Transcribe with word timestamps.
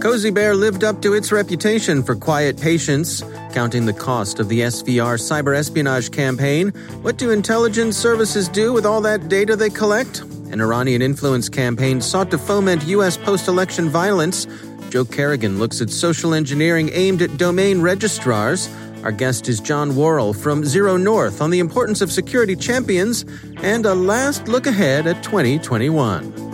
Cozy 0.00 0.30
Bear 0.30 0.54
lived 0.54 0.84
up 0.84 1.02
to 1.02 1.14
its 1.14 1.32
reputation 1.32 2.04
for 2.04 2.14
quiet 2.14 2.60
patience. 2.60 3.20
Counting 3.52 3.84
the 3.84 3.92
cost 3.92 4.38
of 4.38 4.48
the 4.48 4.60
SVR 4.60 5.18
cyber 5.18 5.56
espionage 5.56 6.12
campaign, 6.12 6.68
what 7.02 7.16
do 7.16 7.32
intelligence 7.32 7.96
services 7.96 8.48
do 8.48 8.72
with 8.72 8.86
all 8.86 9.00
that 9.00 9.28
data 9.28 9.56
they 9.56 9.70
collect? 9.70 10.20
An 10.52 10.60
Iranian 10.60 11.02
influence 11.02 11.48
campaign 11.48 12.00
sought 12.00 12.30
to 12.30 12.38
foment 12.38 12.86
U.S. 12.86 13.16
post 13.16 13.48
election 13.48 13.88
violence. 13.88 14.46
Joe 14.88 15.04
Carrigan 15.04 15.58
looks 15.58 15.80
at 15.80 15.90
social 15.90 16.32
engineering 16.32 16.90
aimed 16.92 17.20
at 17.20 17.36
domain 17.36 17.82
registrars. 17.82 18.72
Our 19.02 19.12
guest 19.12 19.48
is 19.48 19.58
John 19.58 19.96
Worrall 19.96 20.32
from 20.32 20.64
Zero 20.64 20.96
North 20.96 21.42
on 21.42 21.50
the 21.50 21.58
importance 21.58 22.00
of 22.00 22.12
security 22.12 22.54
champions 22.54 23.24
and 23.62 23.84
a 23.84 23.96
last 23.96 24.46
look 24.46 24.68
ahead 24.68 25.08
at 25.08 25.24
2021. 25.24 26.47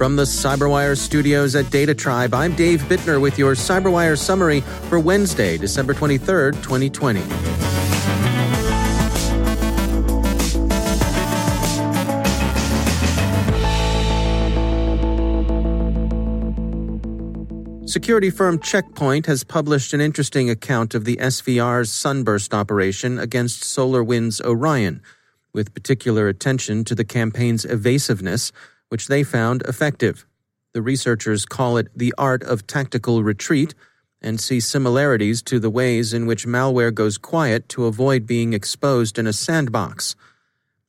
From 0.00 0.16
the 0.16 0.22
CyberWire 0.22 0.96
studios 0.96 1.54
at 1.54 1.68
Data 1.68 1.94
Tribe, 1.94 2.32
I'm 2.32 2.54
Dave 2.54 2.80
Bittner 2.84 3.20
with 3.20 3.38
your 3.38 3.52
CyberWire 3.52 4.16
summary 4.16 4.62
for 4.88 4.98
Wednesday, 4.98 5.58
December 5.58 5.92
23rd, 5.92 6.54
2020. 6.62 7.20
Security 17.86 18.30
firm 18.30 18.58
Checkpoint 18.58 19.26
has 19.26 19.44
published 19.44 19.92
an 19.92 20.00
interesting 20.00 20.48
account 20.48 20.94
of 20.94 21.04
the 21.04 21.18
SVR's 21.18 21.92
sunburst 21.92 22.54
operation 22.54 23.18
against 23.18 23.64
SolarWinds 23.64 24.42
Orion, 24.46 25.02
with 25.52 25.74
particular 25.74 26.26
attention 26.26 26.84
to 26.84 26.94
the 26.94 27.04
campaign's 27.04 27.66
evasiveness 27.66 28.50
which 28.90 29.08
they 29.08 29.22
found 29.24 29.62
effective. 29.62 30.26
The 30.74 30.82
researchers 30.82 31.46
call 31.46 31.78
it 31.78 31.88
the 31.96 32.14
art 32.16 32.44
of 32.44 32.66
tactical 32.66 33.24
retreat 33.24 33.74
and 34.22 34.38
see 34.38 34.60
similarities 34.60 35.42
to 35.42 35.58
the 35.58 35.70
ways 35.70 36.12
in 36.12 36.26
which 36.26 36.46
malware 36.46 36.94
goes 36.94 37.18
quiet 37.18 37.68
to 37.70 37.86
avoid 37.86 38.26
being 38.26 38.52
exposed 38.52 39.18
in 39.18 39.26
a 39.26 39.32
sandbox. 39.32 40.14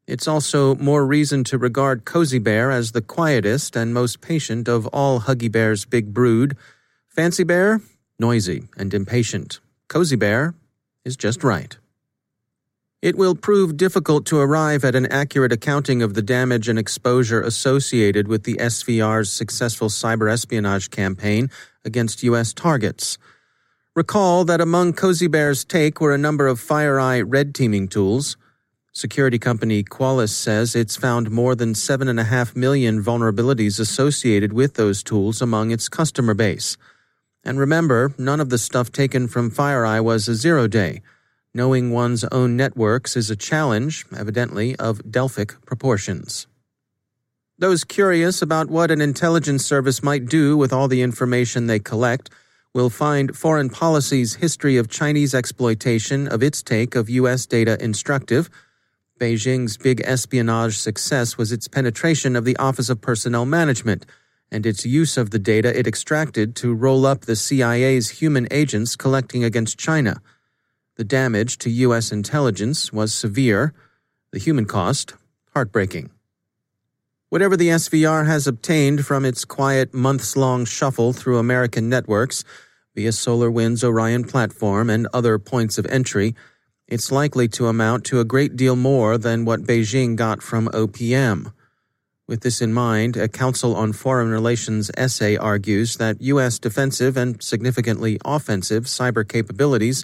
It's 0.08 0.28
also 0.28 0.76
more 0.76 1.06
reason 1.06 1.44
to 1.46 1.58
regard 1.58 2.06
Cozy 2.06 2.40
Bear 2.40 2.70
as 2.70 2.92
the 2.92 3.02
quietest 3.02 3.76
and 3.76 3.94
most 3.94 4.20
patient 4.20 4.68
of 4.68 4.86
all 4.88 5.22
Huggy 5.22 5.50
Bear's 5.50 5.86
big 5.86 6.14
brood. 6.14 6.58
Fancy 7.08 7.44
Bear, 7.44 7.82
noisy 8.20 8.68
and 8.78 8.94
impatient. 8.94 9.60
Cozy 9.88 10.16
Bear 10.16 10.54
is 11.06 11.16
just 11.16 11.44
right. 11.44 11.78
It 13.02 13.18
will 13.18 13.34
prove 13.34 13.78
difficult 13.78 14.28
to 14.28 14.38
arrive 14.38 14.86
at 14.86 14.94
an 14.94 15.08
accurate 15.08 15.52
accounting 15.52 16.04
of 16.04 16.14
the 16.14 16.22
damage 16.22 16.70
and 16.70 16.78
exposure 16.78 17.42
associated 17.42 18.28
with 18.28 18.44
the 18.44 18.54
SVR's 18.58 19.32
successful 19.32 19.90
cyber 19.90 20.32
espionage 20.32 20.92
campaign 20.92 21.50
against 21.84 22.22
U.S. 22.22 22.54
targets. 22.54 23.18
Recall 23.96 24.46
that 24.46 24.62
among 24.62 24.94
Cozy 24.94 25.26
Bear's 25.26 25.66
take 25.66 26.00
were 26.00 26.14
a 26.14 26.18
number 26.18 26.46
of 26.46 26.62
FireEye 26.62 27.24
red 27.26 27.56
teaming 27.56 27.88
tools. 27.88 28.38
Security 28.94 29.40
company 29.40 29.84
Qualys 29.84 30.30
says 30.30 30.76
it's 30.76 30.96
found 30.96 31.32
more 31.32 31.56
than 31.56 31.74
7.5 31.74 32.56
million 32.56 33.04
vulnerabilities 33.04 33.80
associated 33.80 34.54
with 34.54 34.76
those 34.76 35.02
tools 35.02 35.42
among 35.42 35.72
its 35.72 35.90
customer 35.90 36.36
base. 36.36 36.78
And 37.44 37.60
remember, 37.60 38.14
none 38.20 38.40
of 38.40 38.50
the 38.50 38.60
stuff 38.60 38.92
taken 38.92 39.28
from 39.28 39.50
FireEye 39.50 40.04
was 40.04 40.28
a 40.28 40.36
zero 40.36 40.68
day. 40.68 41.02
Knowing 41.54 41.92
one's 41.92 42.24
own 42.26 42.56
networks 42.56 43.18
is 43.18 43.30
a 43.30 43.36
challenge, 43.36 44.06
evidently, 44.16 44.74
of 44.78 45.12
Delphic 45.12 45.54
proportions. 45.66 46.48
Those 47.58 47.84
curious 47.84 48.42
about 48.42 48.70
what 48.70 48.90
an 48.90 49.02
intelligence 49.02 49.66
service 49.66 50.02
might 50.02 50.28
do 50.28 50.56
with 50.56 50.72
all 50.72 50.88
the 50.88 51.02
information 51.02 51.68
they 51.68 51.80
collect 51.80 52.30
will 52.74 52.90
find 52.90 53.36
Foreign 53.36 53.70
Policy's 53.70 54.36
history 54.36 54.78
of 54.78 54.88
Chinese 54.88 55.36
exploitation 55.36 56.26
of 56.26 56.42
its 56.42 56.64
take 56.64 56.96
of 56.96 57.10
U.S. 57.10 57.46
data 57.46 57.78
instructive. 57.84 58.50
Beijing's 59.20 59.76
big 59.76 60.02
espionage 60.06 60.78
success 60.78 61.38
was 61.38 61.52
its 61.52 61.68
penetration 61.68 62.38
of 62.38 62.46
the 62.46 62.56
Office 62.58 62.90
of 62.90 63.02
Personnel 63.02 63.46
Management 63.46 64.06
and 64.50 64.66
its 64.66 64.86
use 64.86 65.18
of 65.18 65.32
the 65.32 65.40
data 65.40 65.78
it 65.78 65.86
extracted 65.86 66.56
to 66.56 66.74
roll 66.74 67.06
up 67.06 67.22
the 67.22 67.36
CIA's 67.36 68.10
human 68.10 68.48
agents 68.52 68.96
collecting 68.96 69.44
against 69.44 69.78
China. 69.78 70.22
The 70.98 71.04
damage 71.04 71.58
to 71.60 71.70
U.S. 71.70 72.12
intelligence 72.12 72.92
was 72.92 73.14
severe, 73.14 73.74
the 74.32 74.40
human 74.40 74.66
cost, 74.66 75.16
heartbreaking. 75.54 76.12
Whatever 77.30 77.56
the 77.56 77.70
SVR 77.70 78.26
has 78.28 78.46
obtained 78.46 79.06
from 79.06 79.24
its 79.24 79.46
quiet 79.46 79.94
months 79.94 80.36
long 80.36 80.66
shuffle 80.66 81.14
through 81.14 81.38
American 81.38 81.88
networks 81.88 82.44
via 82.94 83.12
SolarWinds 83.12 83.86
Orion 83.86 84.26
platform 84.26 84.90
and 84.90 85.08
other 85.14 85.40
points 85.40 85.78
of 85.78 85.86
entry, 85.86 86.36
it's 86.90 87.10
likely 87.10 87.48
to 87.48 87.68
amount 87.68 88.04
to 88.06 88.20
a 88.20 88.26
great 88.26 88.58
deal 88.58 88.76
more 88.76 89.18
than 89.18 89.46
what 89.46 89.64
Beijing 89.64 90.18
got 90.18 90.44
from 90.44 90.68
OPM. 90.68 91.54
With 92.28 92.42
this 92.42 92.62
in 92.62 92.74
mind, 92.74 93.16
a 93.16 93.30
Council 93.30 93.76
on 93.78 93.94
Foreign 93.94 94.30
Relations 94.30 94.92
essay 94.98 95.38
argues 95.38 95.98
that 95.98 96.22
U.S. 96.22 96.60
defensive 96.60 97.16
and 97.16 97.42
significantly 97.42 98.20
offensive 98.26 98.84
cyber 98.84 99.28
capabilities 99.28 100.04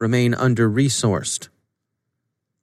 remain 0.00 0.34
under 0.34 0.68
resourced. 0.70 1.48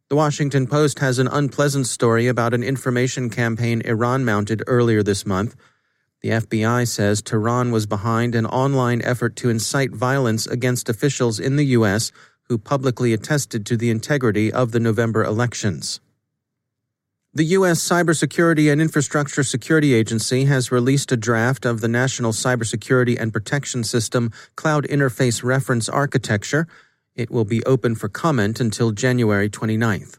The 0.08 0.16
Washington 0.16 0.68
Post 0.68 1.00
has 1.00 1.18
an 1.18 1.28
unpleasant 1.28 1.88
story 1.88 2.28
about 2.28 2.54
an 2.54 2.64
information 2.64 3.30
campaign 3.30 3.82
Iran 3.84 4.24
mounted 4.24 4.64
earlier 4.68 5.02
this 5.02 5.26
month. 5.26 5.56
The 6.22 6.30
FBI 6.30 6.88
says 6.88 7.22
Tehran 7.22 7.72
was 7.72 7.86
behind 7.86 8.36
an 8.36 8.46
online 8.46 9.02
effort 9.02 9.36
to 9.38 9.50
incite 9.50 9.92
violence 9.92 10.46
against 10.46 10.90
officials 10.90 11.40
in 11.40 11.56
the 11.56 11.66
U.S. 11.78 12.12
who 12.44 12.58
publicly 12.58 13.14
attested 13.14 13.66
to 13.66 13.78
the 13.78 13.90
integrity 13.90 14.52
of 14.52 14.72
the 14.72 14.80
November 14.80 15.24
elections. 15.24 16.00
The 17.34 17.44
U.S. 17.46 17.82
Cybersecurity 17.82 18.72
and 18.72 18.80
Infrastructure 18.80 19.44
Security 19.44 19.94
Agency 19.94 20.46
has 20.46 20.72
released 20.72 21.12
a 21.12 21.18
draft 21.18 21.66
of 21.66 21.82
the 21.82 21.90
National 21.90 22.32
Cybersecurity 22.32 23.20
and 23.20 23.34
Protection 23.34 23.84
System 23.84 24.32
Cloud 24.56 24.86
Interface 24.86 25.44
Reference 25.44 25.90
Architecture 25.90 26.66
it 27.16 27.32
will 27.32 27.46
be 27.46 27.64
open 27.64 27.96
for 27.96 28.10
comment 28.10 28.60
until 28.60 28.92
January 28.92 29.50
29th. 29.50 30.18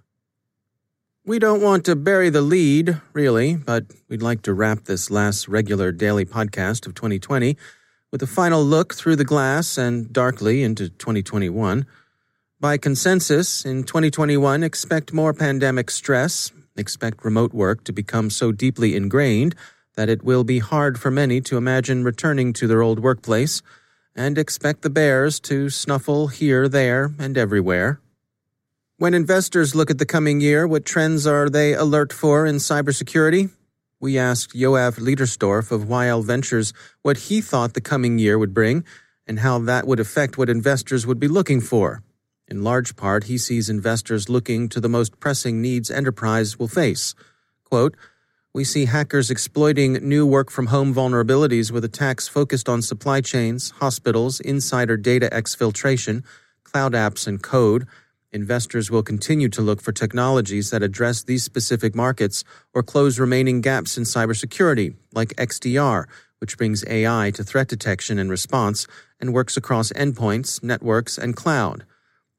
We 1.24 1.38
don't 1.38 1.60
want 1.60 1.84
to 1.86 1.96
bury 1.96 2.30
the 2.30 2.40
lead, 2.40 3.00
really, 3.12 3.56
but 3.56 3.86
we'd 4.08 4.22
like 4.22 4.42
to 4.42 4.54
wrap 4.54 4.84
this 4.84 5.10
last 5.10 5.48
regular 5.48 5.90
daily 5.90 6.24
podcast 6.24 6.86
of 6.86 6.94
2020 6.94 7.56
with 8.12 8.22
a 8.22 8.26
final 8.26 8.64
look 8.64 8.94
through 8.94 9.16
the 9.16 9.24
glass 9.24 9.76
and 9.76 10.12
darkly 10.12 10.62
into 10.62 10.88
2021. 10.88 11.84
By 12.60 12.78
consensus, 12.78 13.64
in 13.64 13.82
2021, 13.82 14.62
expect 14.62 15.12
more 15.12 15.34
pandemic 15.34 15.90
stress, 15.90 16.52
expect 16.76 17.24
remote 17.24 17.52
work 17.52 17.84
to 17.84 17.92
become 17.92 18.30
so 18.30 18.52
deeply 18.52 18.94
ingrained 18.94 19.54
that 19.96 20.08
it 20.08 20.22
will 20.22 20.44
be 20.44 20.60
hard 20.60 20.98
for 20.98 21.10
many 21.10 21.40
to 21.40 21.56
imagine 21.56 22.04
returning 22.04 22.52
to 22.52 22.66
their 22.66 22.82
old 22.82 23.00
workplace 23.00 23.62
and 24.16 24.38
expect 24.38 24.80
the 24.82 24.90
bears 24.90 25.38
to 25.38 25.68
snuffle 25.68 26.28
here, 26.28 26.68
there, 26.68 27.12
and 27.18 27.36
everywhere. 27.36 28.00
When 28.96 29.12
investors 29.12 29.74
look 29.74 29.90
at 29.90 29.98
the 29.98 30.06
coming 30.06 30.40
year, 30.40 30.66
what 30.66 30.86
trends 30.86 31.26
are 31.26 31.50
they 31.50 31.74
alert 31.74 32.14
for 32.14 32.46
in 32.46 32.56
cybersecurity? 32.56 33.50
We 34.00 34.18
asked 34.18 34.54
Yoav 34.54 34.98
Leitersdorf 34.98 35.70
of 35.70 35.82
YL 35.82 36.24
Ventures 36.24 36.72
what 37.02 37.18
he 37.28 37.42
thought 37.42 37.74
the 37.74 37.82
coming 37.82 38.18
year 38.18 38.38
would 38.38 38.54
bring 38.54 38.84
and 39.26 39.40
how 39.40 39.58
that 39.58 39.86
would 39.86 40.00
affect 40.00 40.38
what 40.38 40.48
investors 40.48 41.06
would 41.06 41.20
be 41.20 41.28
looking 41.28 41.60
for. 41.60 42.02
In 42.48 42.62
large 42.62 42.96
part, 42.96 43.24
he 43.24 43.36
sees 43.36 43.68
investors 43.68 44.28
looking 44.28 44.68
to 44.70 44.80
the 44.80 44.88
most 44.88 45.20
pressing 45.20 45.60
needs 45.60 45.90
enterprise 45.90 46.58
will 46.58 46.68
face. 46.68 47.14
Quote, 47.64 47.96
we 48.56 48.64
see 48.64 48.86
hackers 48.86 49.30
exploiting 49.30 49.92
new 50.08 50.24
work 50.24 50.50
from 50.50 50.68
home 50.68 50.94
vulnerabilities 50.94 51.70
with 51.70 51.84
attacks 51.84 52.26
focused 52.26 52.70
on 52.70 52.80
supply 52.80 53.20
chains, 53.20 53.70
hospitals, 53.82 54.40
insider 54.40 54.96
data 54.96 55.28
exfiltration, 55.30 56.24
cloud 56.64 56.94
apps, 56.94 57.26
and 57.26 57.42
code 57.42 57.86
Investors 58.32 58.90
will 58.90 59.02
continue 59.02 59.48
to 59.48 59.62
look 59.62 59.80
for 59.80 59.92
technologies 59.92 60.68
that 60.70 60.82
address 60.82 61.22
these 61.22 61.42
specific 61.42 61.94
markets 61.94 62.44
or 62.74 62.82
close 62.82 63.18
remaining 63.18 63.62
gaps 63.62 63.96
in 63.96 64.04
cybersecurity, 64.04 64.94
like 65.12 65.30
XDR, 65.36 66.04
which 66.38 66.58
brings 66.58 66.84
AI 66.86 67.30
to 67.34 67.44
threat 67.44 67.68
detection 67.68 68.18
and 68.18 68.28
response 68.28 68.86
and 69.20 69.32
works 69.32 69.56
across 69.56 69.90
endpoints, 69.92 70.62
networks, 70.62 71.16
and 71.16 71.34
cloud. 71.34 71.86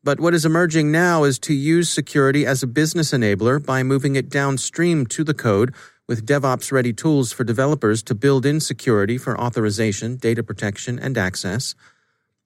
But 0.03 0.19
what 0.19 0.35
is 0.35 0.45
emerging 0.45 0.91
now 0.91 1.23
is 1.23 1.39
to 1.39 1.53
use 1.53 1.89
security 1.89 2.45
as 2.45 2.61
a 2.61 2.67
business 2.67 3.11
enabler 3.11 3.65
by 3.65 3.81
moving 3.81 4.15
it 4.15 4.29
downstream 4.29 5.07
to 5.07 5.23
the 5.23 5.33
code 5.33 5.73
with 6.07 6.25
DevOps 6.25 6.71
ready 6.71 6.93
tools 6.93 7.31
for 7.33 7.43
developers 7.43 8.01
to 8.03 8.15
build 8.15 8.45
in 8.45 8.59
security 8.59 9.17
for 9.17 9.39
authorization, 9.39 10.15
data 10.15 10.41
protection, 10.41 10.97
and 10.97 11.17
access. 11.17 11.75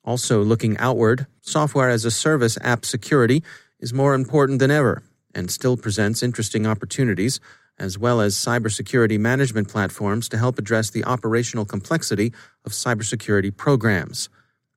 Also, 0.04 0.44
looking 0.44 0.78
outward, 0.78 1.28
software 1.42 1.90
as 1.90 2.06
a 2.06 2.12
service 2.12 2.58
app 2.62 2.86
security 2.86 3.44
is 3.80 3.94
more 3.94 4.16
important 4.16 4.60
than 4.60 4.72
ever 4.72 5.04
and 5.34 5.50
still 5.52 5.78
presents 5.78 6.24
interesting 6.24 6.66
opportunities, 6.66 7.40
as 7.78 7.98
well 7.98 8.20
as 8.20 8.36
cybersecurity 8.36 9.20
management 9.20 9.70
platforms 9.70 10.28
to 10.30 10.38
help 10.38 10.60
address 10.60 10.90
the 10.90 11.06
operational 11.06 11.66
complexity 11.66 12.34
of 12.66 12.72
cybersecurity 12.72 13.56
programs. 13.56 14.30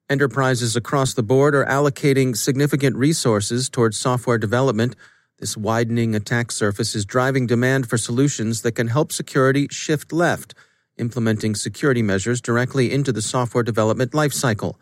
Enterprises 0.08 0.76
across 0.76 1.14
the 1.14 1.22
board 1.22 1.54
are 1.54 1.64
allocating 1.64 2.36
significant 2.36 2.94
resources 2.96 3.70
towards 3.70 3.96
software 3.96 4.38
development. 4.38 4.94
This 5.38 5.56
widening 5.56 6.14
attack 6.14 6.52
surface 6.52 6.94
is 6.94 7.04
driving 7.04 7.46
demand 7.46 7.88
for 7.88 7.98
solutions 7.98 8.62
that 8.62 8.72
can 8.72 8.88
help 8.88 9.12
security 9.12 9.66
shift 9.70 10.12
left, 10.12 10.54
implementing 10.96 11.54
security 11.54 12.02
measures 12.02 12.40
directly 12.40 12.92
into 12.92 13.12
the 13.12 13.22
software 13.22 13.64
development 13.64 14.12
lifecycle. 14.12 14.76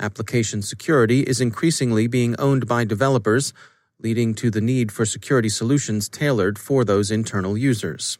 Application 0.00 0.62
security 0.62 1.20
is 1.20 1.40
increasingly 1.40 2.08
being 2.08 2.34
owned 2.38 2.66
by 2.66 2.84
developers, 2.84 3.52
leading 4.00 4.34
to 4.34 4.50
the 4.50 4.60
need 4.60 4.90
for 4.90 5.06
security 5.06 5.48
solutions 5.48 6.08
tailored 6.08 6.58
for 6.58 6.84
those 6.84 7.10
internal 7.10 7.56
users. 7.56 8.18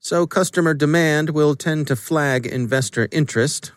So, 0.00 0.26
customer 0.26 0.74
demand 0.74 1.30
will 1.30 1.54
tend 1.54 1.86
to 1.86 1.94
flag 1.94 2.44
investor 2.44 3.08
interest. 3.12 3.70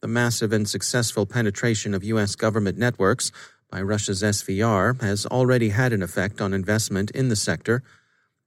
The 0.00 0.06
massive 0.06 0.52
and 0.52 0.68
successful 0.68 1.26
penetration 1.26 1.92
of 1.92 2.04
U.S. 2.04 2.36
government 2.36 2.78
networks 2.78 3.32
by 3.72 3.80
Russia's 3.80 4.22
SVR 4.22 5.00
has 5.00 5.24
already 5.24 5.70
had 5.70 5.94
an 5.94 6.02
effect 6.02 6.42
on 6.42 6.52
investment 6.52 7.10
in 7.12 7.30
the 7.30 7.36
sector. 7.36 7.82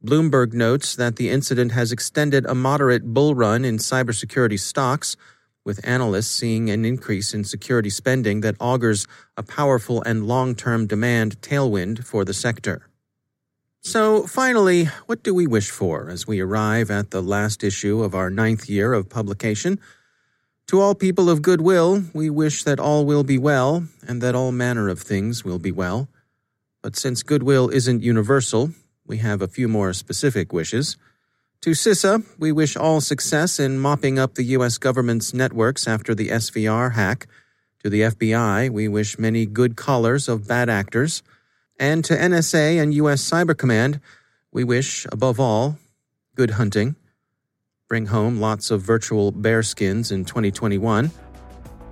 Bloomberg 0.05 0.53
notes 0.53 0.95
that 0.95 1.15
the 1.15 1.31
incident 1.31 1.71
has 1.71 1.91
extended 1.91 2.45
a 2.45 2.53
moderate 2.53 3.11
bull 3.11 3.33
run 3.33 3.65
in 3.65 3.77
cybersecurity 3.77 4.59
stocks 4.59 5.17
with 5.65 5.83
analysts 5.83 6.29
seeing 6.29 6.69
an 6.69 6.85
increase 6.85 7.33
in 7.33 7.43
security 7.43 7.89
spending 7.89 8.41
that 8.41 8.55
augurs 8.59 9.07
a 9.35 9.41
powerful 9.41 10.03
and 10.03 10.27
long 10.27 10.53
term 10.53 10.85
demand 10.85 11.41
tailwind 11.41 12.05
for 12.05 12.23
the 12.23 12.33
sector. 12.33 12.87
So, 13.81 14.27
finally, 14.27 14.85
what 15.07 15.23
do 15.23 15.33
we 15.33 15.47
wish 15.47 15.71
for 15.71 16.07
as 16.07 16.27
we 16.27 16.39
arrive 16.39 16.91
at 16.91 17.09
the 17.09 17.21
last 17.21 17.63
issue 17.63 18.03
of 18.03 18.13
our 18.13 18.29
ninth 18.29 18.69
year 18.69 18.93
of 18.93 19.09
publication? 19.09 19.79
To 20.67 20.81
all 20.81 20.95
people 20.95 21.29
of 21.29 21.43
goodwill, 21.43 22.05
we 22.13 22.29
wish 22.31 22.63
that 22.63 22.79
all 22.79 23.05
will 23.05 23.23
be 23.23 23.37
well 23.37 23.87
and 24.07 24.19
that 24.21 24.33
all 24.33 24.51
manner 24.51 24.89
of 24.89 24.99
things 24.99 25.45
will 25.45 25.59
be 25.59 25.71
well. 25.71 26.07
But 26.81 26.95
since 26.95 27.21
goodwill 27.21 27.69
isn't 27.69 28.01
universal, 28.01 28.71
we 29.05 29.17
have 29.17 29.43
a 29.43 29.47
few 29.47 29.67
more 29.67 29.93
specific 29.93 30.51
wishes. 30.51 30.97
To 31.61 31.71
CISA, 31.71 32.25
we 32.39 32.51
wish 32.51 32.75
all 32.75 32.99
success 32.99 33.59
in 33.59 33.79
mopping 33.79 34.17
up 34.17 34.33
the 34.33 34.43
U.S. 34.57 34.79
government's 34.79 35.33
networks 35.35 35.87
after 35.87 36.15
the 36.15 36.29
SVR 36.29 36.93
hack. 36.93 37.27
To 37.83 37.89
the 37.89 38.01
FBI, 38.01 38.71
we 38.71 38.87
wish 38.87 39.19
many 39.19 39.45
good 39.45 39.75
collars 39.75 40.27
of 40.27 40.47
bad 40.47 40.69
actors. 40.69 41.21
And 41.79 42.03
to 42.05 42.15
NSA 42.15 42.81
and 42.81 42.93
U.S. 42.95 43.27
Cyber 43.27 43.55
Command, 43.55 43.99
we 44.51 44.63
wish, 44.63 45.05
above 45.11 45.39
all, 45.39 45.77
good 46.35 46.51
hunting. 46.51 46.95
Bring 47.87 48.07
home 48.07 48.39
lots 48.39 48.71
of 48.71 48.81
virtual 48.81 49.31
bear 49.31 49.61
skins 49.61 50.11
in 50.11 50.25
2021. 50.25 51.11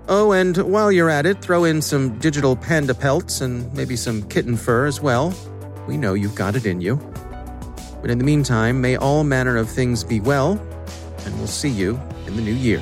Oh, 0.08 0.32
and 0.32 0.58
while 0.58 0.92
you're 0.92 1.12
at 1.12 1.28
it, 1.28 1.40
throw 1.40 1.66
in 1.66 1.84
some 1.84 2.18
digital 2.18 2.56
panda 2.56 2.96
pelts 2.96 3.42
and 3.42 3.72
maybe 3.76 3.96
some 3.96 4.28
kitten 4.28 4.58
fur 4.58 4.88
as 4.88 5.02
well. 5.02 5.36
We 5.88 5.98
know 5.98 6.16
you've 6.16 6.34
got 6.34 6.56
it 6.56 6.66
in 6.66 6.82
you. 6.82 6.96
But 8.02 8.10
in 8.10 8.18
the 8.18 8.24
meantime, 8.24 8.82
may 8.82 8.96
all 8.96 9.24
manner 9.24 9.56
of 9.56 9.70
things 9.70 10.04
be 10.04 10.20
well, 10.20 10.54
and 11.26 11.38
we'll 11.38 11.46
see 11.46 11.70
you 11.70 12.02
in 12.26 12.38
the 12.38 12.42
new 12.42 12.56
year. 12.56 12.82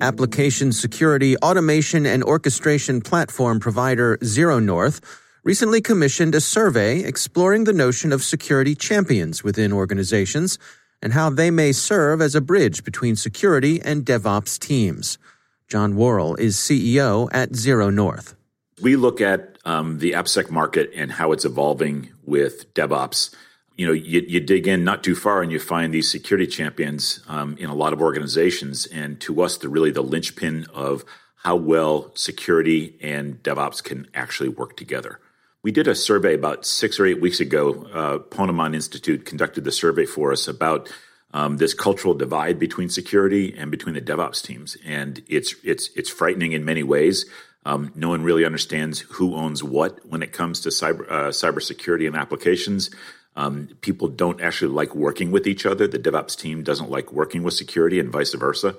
Application 0.00 0.70
security, 0.70 1.36
automation, 1.38 2.06
and 2.06 2.22
orchestration 2.22 3.00
platform 3.00 3.58
provider 3.58 4.16
Zero 4.22 4.60
North 4.60 5.00
recently 5.42 5.80
commissioned 5.80 6.36
a 6.36 6.40
survey 6.40 7.00
exploring 7.00 7.64
the 7.64 7.72
notion 7.72 8.12
of 8.12 8.22
security 8.22 8.76
champions 8.76 9.42
within 9.42 9.72
organizations 9.72 10.56
and 11.02 11.12
how 11.12 11.30
they 11.30 11.50
may 11.50 11.72
serve 11.72 12.20
as 12.20 12.36
a 12.36 12.40
bridge 12.40 12.84
between 12.84 13.16
security 13.16 13.80
and 13.82 14.04
DevOps 14.04 14.56
teams. 14.58 15.18
John 15.66 15.96
Worrall 15.96 16.36
is 16.36 16.56
CEO 16.56 17.28
at 17.32 17.56
Zero 17.56 17.90
North. 17.90 18.36
We 18.80 18.94
look 18.94 19.20
at 19.20 19.58
um, 19.64 19.98
the 19.98 20.12
AppSec 20.12 20.48
market 20.48 20.92
and 20.94 21.10
how 21.10 21.32
it's 21.32 21.44
evolving 21.44 22.10
with 22.24 22.72
DevOps. 22.74 23.34
You 23.78 23.86
know, 23.86 23.92
you, 23.92 24.24
you, 24.26 24.40
dig 24.40 24.68
in 24.68 24.84
not 24.84 25.02
too 25.02 25.14
far 25.14 25.40
and 25.40 25.50
you 25.50 25.58
find 25.60 25.94
these 25.94 26.10
security 26.10 26.46
champions 26.46 27.20
um, 27.28 27.56
in 27.58 27.70
a 27.70 27.74
lot 27.74 27.94
of 27.94 28.02
organizations. 28.02 28.86
And 28.86 29.18
to 29.20 29.40
us, 29.40 29.56
they're 29.56 29.70
really 29.70 29.92
the 29.92 30.02
linchpin 30.02 30.66
of 30.74 31.04
how 31.36 31.56
well 31.56 32.10
security 32.14 32.98
and 33.00 33.42
DevOps 33.42 33.82
can 33.82 34.08
actually 34.14 34.50
work 34.50 34.76
together. 34.76 35.20
We 35.62 35.72
did 35.72 35.88
a 35.88 35.94
survey 35.94 36.34
about 36.34 36.66
six 36.66 36.98
or 36.98 37.06
eight 37.06 37.20
weeks 37.20 37.40
ago. 37.40 37.86
Uh, 37.92 38.18
Ponemon 38.18 38.74
Institute 38.74 39.24
conducted 39.24 39.64
the 39.64 39.72
survey 39.72 40.06
for 40.06 40.32
us 40.32 40.48
about 40.48 40.92
um, 41.32 41.58
this 41.58 41.74
cultural 41.74 42.14
divide 42.14 42.58
between 42.58 42.88
security 42.88 43.54
and 43.56 43.70
between 43.70 43.94
the 43.94 44.00
DevOps 44.00 44.42
teams, 44.42 44.76
and 44.84 45.22
it's 45.28 45.54
it's 45.62 45.90
it's 45.94 46.08
frightening 46.08 46.52
in 46.52 46.64
many 46.64 46.82
ways. 46.82 47.26
Um, 47.64 47.92
no 47.94 48.08
one 48.08 48.22
really 48.22 48.46
understands 48.46 49.00
who 49.00 49.34
owns 49.34 49.62
what 49.62 50.06
when 50.06 50.22
it 50.22 50.32
comes 50.32 50.60
to 50.60 50.70
cyber 50.70 51.10
uh, 51.10 51.28
cybersecurity 51.28 52.06
and 52.06 52.16
applications. 52.16 52.90
Um, 53.38 53.68
people 53.82 54.08
don't 54.08 54.40
actually 54.40 54.72
like 54.72 54.96
working 54.96 55.30
with 55.30 55.46
each 55.46 55.64
other. 55.64 55.86
The 55.86 56.00
DevOps 56.00 56.36
team 56.36 56.64
doesn't 56.64 56.90
like 56.90 57.12
working 57.12 57.44
with 57.44 57.54
security, 57.54 58.00
and 58.00 58.10
vice 58.10 58.34
versa. 58.34 58.74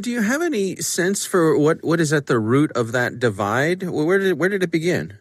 Do 0.00 0.12
you 0.12 0.22
have 0.22 0.42
any 0.42 0.76
sense 0.76 1.26
for 1.26 1.58
what, 1.58 1.82
what 1.82 1.98
is 1.98 2.12
at 2.12 2.26
the 2.26 2.38
root 2.38 2.70
of 2.76 2.92
that 2.92 3.18
divide? 3.18 3.82
Where 3.82 4.20
did 4.20 4.38
where 4.38 4.48
did 4.48 4.62
it 4.62 4.70
begin? 4.70 5.18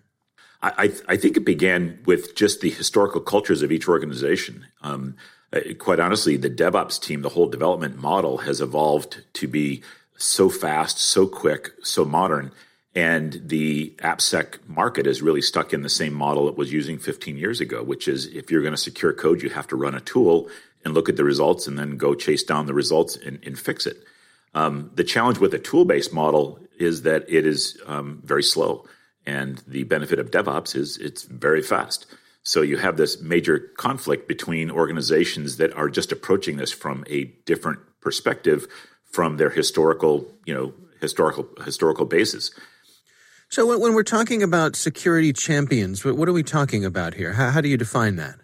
I, 0.62 0.92
I, 1.08 1.16
think 1.16 1.38
it 1.38 1.46
began 1.46 2.00
with 2.06 2.36
just 2.36 2.60
the 2.60 2.70
historical 2.70 3.22
cultures 3.22 3.62
of 3.62 3.72
each 3.72 3.88
organization. 3.88 4.68
Um, 4.82 5.16
uh, 5.54 5.62
quite 5.80 6.02
honestly, 6.02 6.36
the 6.36 6.50
DevOps 6.50 7.02
team, 7.02 7.22
the 7.22 7.30
whole 7.30 7.48
development 7.48 7.98
model 7.98 8.40
has 8.40 8.60
evolved 8.60 9.24
to 9.36 9.48
be 9.48 9.82
so 10.18 10.50
fast, 10.50 11.00
so 11.00 11.28
quick, 11.28 11.72
so 11.82 12.04
modern. 12.04 12.52
And 13.00 13.42
the 13.46 13.92
AppSec 14.00 14.68
market 14.68 15.08
is 15.08 15.22
really 15.22 15.42
stuck 15.42 15.72
in 15.72 15.84
the 15.84 15.90
same 15.90 16.12
model 16.12 16.50
it 16.50 16.58
was 16.58 16.74
using 16.74 17.00
15 17.00 17.38
years 17.38 17.62
ago, 17.62 17.82
which 17.82 18.10
is 18.10 18.26
if 18.26 18.52
you're 18.52 18.62
going 18.62 18.74
to 18.74 18.78
secure 18.78 19.14
code, 19.14 19.42
you 19.42 19.50
have 19.52 19.68
to 19.68 19.78
run 19.78 19.96
a 19.96 20.02
tool 20.02 20.50
and 20.84 20.94
look 20.94 21.08
at 21.08 21.16
the 21.16 21.24
results 21.24 21.66
and 21.66 21.80
then 21.80 21.96
go 21.96 22.14
chase 22.14 22.44
down 22.44 22.66
the 22.66 22.74
results 22.74 23.16
and, 23.16 23.40
and 23.46 23.58
fix 23.58 23.86
it. 23.86 24.04
Um, 24.54 24.92
the 24.96 25.06
challenge 25.06 25.38
with 25.38 25.54
a 25.54 25.60
tool 25.60 25.86
based 25.86 26.12
model 26.12 26.60
is 26.78 27.04
that 27.04 27.24
it 27.30 27.46
is 27.46 27.80
um, 27.86 28.22
very 28.26 28.44
slow. 28.44 28.86
And 29.26 29.64
the 29.66 29.84
benefit 29.84 30.20
of 30.20 30.30
DevOps 30.30 30.76
is 30.76 30.98
it's 30.98 31.24
very 31.24 31.62
fast. 31.62 32.06
So 32.44 32.62
you 32.62 32.76
have 32.76 32.98
this 32.98 33.22
major 33.22 33.60
conflict 33.78 34.28
between 34.28 34.70
organizations 34.70 35.56
that 35.56 35.74
are 35.74 35.88
just 35.88 36.12
approaching 36.12 36.58
this 36.58 36.74
from 36.74 37.06
a 37.10 37.32
different 37.46 37.80
perspective 38.02 38.68
from 39.06 39.38
their 39.38 39.52
historical, 39.52 40.30
you 40.46 40.54
know, 40.54 40.74
historical 41.00 41.48
historical 41.64 42.06
basis. 42.06 42.52
So 43.50 43.78
when 43.78 43.94
we're 43.94 44.04
talking 44.04 44.44
about 44.44 44.76
security 44.76 45.34
champions, 45.34 46.06
what 46.06 46.30
are 46.30 46.34
we 46.34 46.44
talking 46.44 46.86
about 46.86 47.16
here? 47.16 47.34
How, 47.34 47.50
how 47.50 47.62
do 47.62 47.68
you 47.68 47.78
define 47.78 48.16
that? 48.18 48.36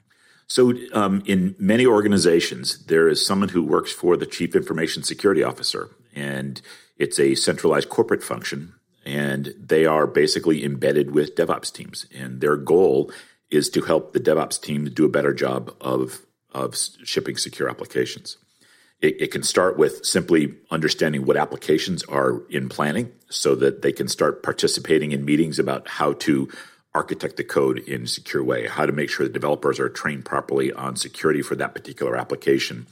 So, 0.48 0.74
um, 0.94 1.24
in 1.26 1.56
many 1.58 1.88
organizations, 1.88 2.86
there 2.86 3.08
is 3.08 3.26
someone 3.26 3.50
who 3.50 3.64
works 3.64 3.92
for 3.92 4.16
the 4.16 4.28
chief 4.28 4.56
information 4.56 5.02
security 5.02 5.42
officer, 5.42 5.90
and 6.14 6.62
it's 6.98 7.20
a 7.20 7.34
centralized 7.34 7.90
corporate 7.90 8.24
function 8.24 8.76
and 9.06 9.54
they 9.60 9.86
are 9.86 10.08
basically 10.08 10.66
embedded 10.66 11.12
with 11.12 11.36
DevOps 11.36 11.72
teams. 11.72 12.08
And 12.14 12.42
their 12.42 12.58
goal 12.58 13.12
is 13.52 13.70
to 13.70 13.82
help 13.82 14.14
the 14.14 14.20
DevOps 14.20 14.60
team 14.60 14.86
do 14.86 15.06
a 15.06 15.10
better 15.10 15.34
job 15.34 15.74
of, 15.80 16.26
of 16.54 16.76
shipping 17.04 17.38
secure 17.38 17.70
applications. 17.70 18.38
It, 19.06 19.22
it, 19.22 19.32
can 19.32 19.44
start 19.44 19.78
with 19.78 20.04
simply 20.04 20.56
understanding 20.72 21.26
what 21.26 21.38
applications 21.38 22.04
are 22.06 22.42
in 22.50 22.70
planning 22.70 23.12
so 23.30 23.54
that 23.54 23.84
they 23.84 23.92
can 23.92 24.08
start 24.08 24.42
participating 24.42 25.12
in 25.12 25.24
meetings 25.24 25.60
about 25.60 25.88
how 25.88 26.14
to 26.14 26.50
architect 26.96 27.38
the 27.38 27.44
code 27.44 27.78
in 27.78 28.04
a 28.04 28.08
secure 28.08 28.44
way, 28.44 28.66
how 28.66 28.88
to 28.88 28.92
make 28.92 29.12
sure 29.12 29.28
the 29.28 29.32
developers 29.32 29.80
are 29.80 29.90
trained 29.90 30.26
properly 30.26 30.74
on 30.74 30.96
security 30.96 31.44
for 31.44 31.56
that 31.56 31.76
particular 31.76 32.16
application 32.16 32.88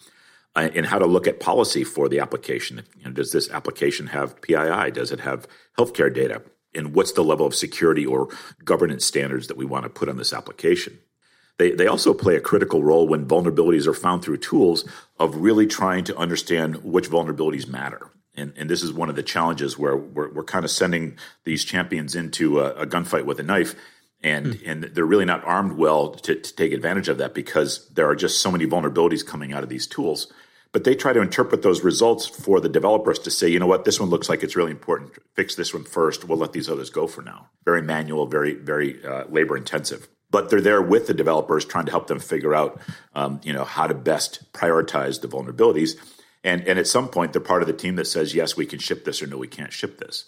uh, 0.55 0.69
and 0.75 0.85
how 0.85 0.99
to 0.99 1.07
look 1.07 1.25
at 1.25 1.39
policy 1.39 1.83
for 1.83 2.07
the 2.07 2.19
application. 2.19 2.83
You 2.99 3.05
know, 3.05 3.11
does 3.11 3.31
this 3.31 3.49
application 3.49 4.07
have 4.07 4.39
PII? 4.41 4.91
Does 4.91 5.11
it 5.11 5.21
have 5.21 5.47
healthcare 5.79 6.13
data? 6.13 6.43
And 6.75 6.93
what's 6.93 7.13
the 7.13 7.23
level 7.23 7.47
of 7.47 7.55
security 7.55 8.05
or 8.05 8.29
governance 8.63 9.03
standards 9.03 9.47
that 9.47 9.57
we 9.57 9.65
want 9.65 9.85
to 9.85 9.89
put 9.89 10.09
on 10.09 10.17
this 10.17 10.33
application? 10.33 10.99
They, 11.59 11.71
they 11.71 11.87
also 11.87 12.13
play 12.13 12.35
a 12.35 12.41
critical 12.41 12.83
role 12.83 13.07
when 13.07 13.27
vulnerabilities 13.27 13.87
are 13.87 13.93
found 13.93 14.23
through 14.23 14.37
tools 14.37 14.87
of 15.19 15.37
really 15.37 15.67
trying 15.67 16.03
to 16.05 16.17
understand 16.17 16.83
which 16.83 17.09
vulnerabilities 17.09 17.67
matter. 17.67 18.09
And, 18.35 18.53
and 18.57 18.69
this 18.69 18.81
is 18.81 18.91
one 18.91 19.09
of 19.09 19.15
the 19.15 19.23
challenges 19.23 19.77
where 19.77 19.95
we're, 19.95 20.33
we're 20.33 20.43
kind 20.43 20.65
of 20.65 20.71
sending 20.71 21.17
these 21.43 21.63
champions 21.63 22.15
into 22.15 22.59
a, 22.59 22.73
a 22.73 22.87
gunfight 22.87 23.25
with 23.25 23.39
a 23.39 23.43
knife 23.43 23.75
and 24.23 24.55
hmm. 24.55 24.69
and 24.69 24.83
they're 24.83 25.05
really 25.05 25.25
not 25.25 25.43
armed 25.43 25.73
well 25.73 26.11
to, 26.11 26.35
to, 26.35 26.55
take 26.55 26.71
advantage 26.71 27.09
of 27.09 27.17
that 27.17 27.33
because 27.33 27.87
there 27.89 28.07
are 28.07 28.15
just 28.15 28.41
so 28.41 28.49
many 28.49 28.65
vulnerabilities 28.65 29.25
coming 29.25 29.53
out 29.53 29.63
of 29.63 29.69
these 29.69 29.85
tools 29.85 30.31
but 30.73 30.83
they 30.85 30.95
try 30.95 31.13
to 31.13 31.21
interpret 31.21 31.61
those 31.61 31.83
results 31.83 32.25
for 32.25 32.59
the 32.59 32.67
developers 32.67 33.19
to 33.19 33.29
say, 33.29 33.47
you 33.47 33.59
know 33.59 33.67
what, 33.67 33.85
this 33.85 33.99
one 33.99 34.09
looks 34.09 34.27
like 34.27 34.41
it's 34.41 34.55
really 34.55 34.71
important. 34.71 35.11
Fix 35.35 35.53
this 35.53 35.71
one 35.71 35.83
first. 35.83 36.27
We'll 36.27 36.39
let 36.39 36.51
these 36.51 36.67
others 36.67 36.89
go 36.89 37.05
for 37.05 37.21
now. 37.21 37.49
Very 37.63 37.83
manual, 37.83 38.25
very 38.25 38.55
very 38.55 39.05
uh, 39.05 39.25
labor 39.27 39.55
intensive. 39.55 40.07
But 40.33 40.49
they're 40.49 40.67
there 40.71 40.81
with 40.81 41.05
the 41.07 41.13
developers, 41.13 41.63
trying 41.63 41.85
to 41.85 41.91
help 41.91 42.07
them 42.07 42.19
figure 42.19 42.53
out, 42.53 42.81
um, 43.13 43.39
you 43.43 43.53
know, 43.53 43.63
how 43.63 43.85
to 43.87 43.93
best 43.93 44.51
prioritize 44.51 45.21
the 45.21 45.27
vulnerabilities. 45.27 45.95
And 46.43 46.67
and 46.67 46.77
at 46.79 46.87
some 46.87 47.07
point, 47.07 47.31
they're 47.31 47.41
part 47.51 47.61
of 47.63 47.67
the 47.67 47.79
team 47.83 47.95
that 47.95 48.07
says, 48.07 48.33
yes, 48.33 48.57
we 48.57 48.65
can 48.65 48.79
ship 48.79 49.05
this, 49.05 49.21
or 49.21 49.27
no, 49.27 49.37
we 49.37 49.47
can't 49.47 49.71
ship 49.71 49.99
this. 49.99 50.25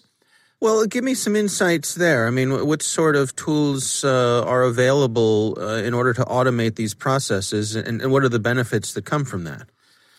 Well, 0.62 0.86
give 0.86 1.04
me 1.04 1.16
some 1.16 1.36
insights 1.36 1.96
there. 1.96 2.28
I 2.28 2.30
mean, 2.30 2.66
what 2.66 2.82
sort 2.82 3.16
of 3.16 3.36
tools 3.36 4.06
uh, 4.06 4.44
are 4.46 4.64
available 4.64 5.58
uh, 5.60 5.84
in 5.88 5.94
order 5.94 6.14
to 6.14 6.24
automate 6.24 6.76
these 6.76 6.94
processes, 6.94 7.76
and, 7.76 8.02
and 8.02 8.12
what 8.12 8.24
are 8.24 8.30
the 8.30 8.40
benefits 8.40 8.94
that 8.94 9.06
come 9.06 9.26
from 9.26 9.44
that? 9.44 9.68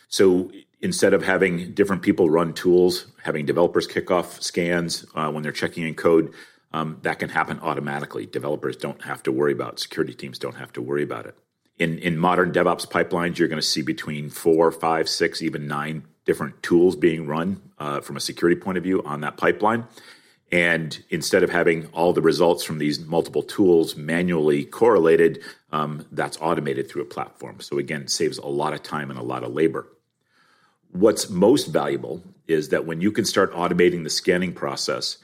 So 0.09 0.51
instead 0.81 1.15
of 1.15 1.23
having 1.23 1.73
different 1.75 2.03
people 2.03 2.29
run 2.29 2.53
tools, 2.53 3.07
having 3.23 3.47
developers 3.47 3.87
kick 3.87 4.11
off 4.11 4.43
scans 4.43 5.07
uh, 5.15 5.31
when 5.31 5.43
they're 5.43 5.53
checking 5.53 5.87
in 5.87 5.95
code, 5.95 6.33
um, 6.73 6.99
that 7.03 7.19
can 7.19 7.29
happen 7.29 7.59
automatically. 7.61 8.27
Developers 8.27 8.77
don't 8.77 9.03
have 9.03 9.23
to 9.25 9.33
worry 9.33 9.53
about. 9.53 9.75
It. 9.75 9.81
Security 9.81 10.15
teams 10.15 10.39
don't 10.39 10.57
have 10.57 10.73
to 10.75 10.83
worry 10.83 11.03
about 11.03 11.27
it. 11.27 11.37
In 11.79 11.99
in 11.99 12.19
modern 12.19 12.53
DevOps 12.53 12.89
pipelines, 12.89 13.39
you're 13.39 13.49
going 13.49 13.61
to 13.61 13.67
see 13.67 13.83
between 13.83 14.31
four, 14.31 14.71
five, 14.73 15.09
six, 15.09 15.43
even 15.43 15.67
nine 15.67 16.05
different 16.25 16.63
tools 16.63 16.97
being 16.97 17.27
run 17.27 17.63
uh, 17.79 18.01
from 18.01 18.17
a 18.17 18.21
security 18.21 18.61
point 18.61 18.77
of 18.77 18.85
view 18.85 19.03
on 19.05 19.21
that 19.21 19.37
pipeline. 19.37 19.87
And 20.53 21.03
instead 21.11 21.43
of 21.43 21.51
having 21.51 21.87
all 21.87 22.13
the 22.13 22.23
results 22.23 22.63
from 22.63 22.79
these 22.79 23.01
multiple 23.01 23.43
tools 23.43 23.97
manually 23.97 24.65
correlated, 24.65 25.43
um, 25.73 26.07
that's 26.13 26.39
automated 26.41 26.89
through 26.89 27.03
a 27.03 27.07
platform. 27.07 27.61
So 27.61 27.79
again, 27.79 28.03
it 28.03 28.11
saves 28.11 28.39
a 28.39 28.47
lot 28.47 28.73
of 28.73 28.83
time 28.83 29.11
and 29.11 29.19
a 29.19 29.25
lot 29.25 29.43
of 29.43 29.53
labor. 29.53 29.89
What's 30.93 31.29
most 31.29 31.67
valuable 31.67 32.23
is 32.47 32.69
that 32.69 32.87
when 32.87 33.01
you 33.01 33.11
can 33.11 33.25
start 33.25 33.53
automating 33.53 34.05
the 34.05 34.11
scanning 34.11 34.53
process, 34.53 35.19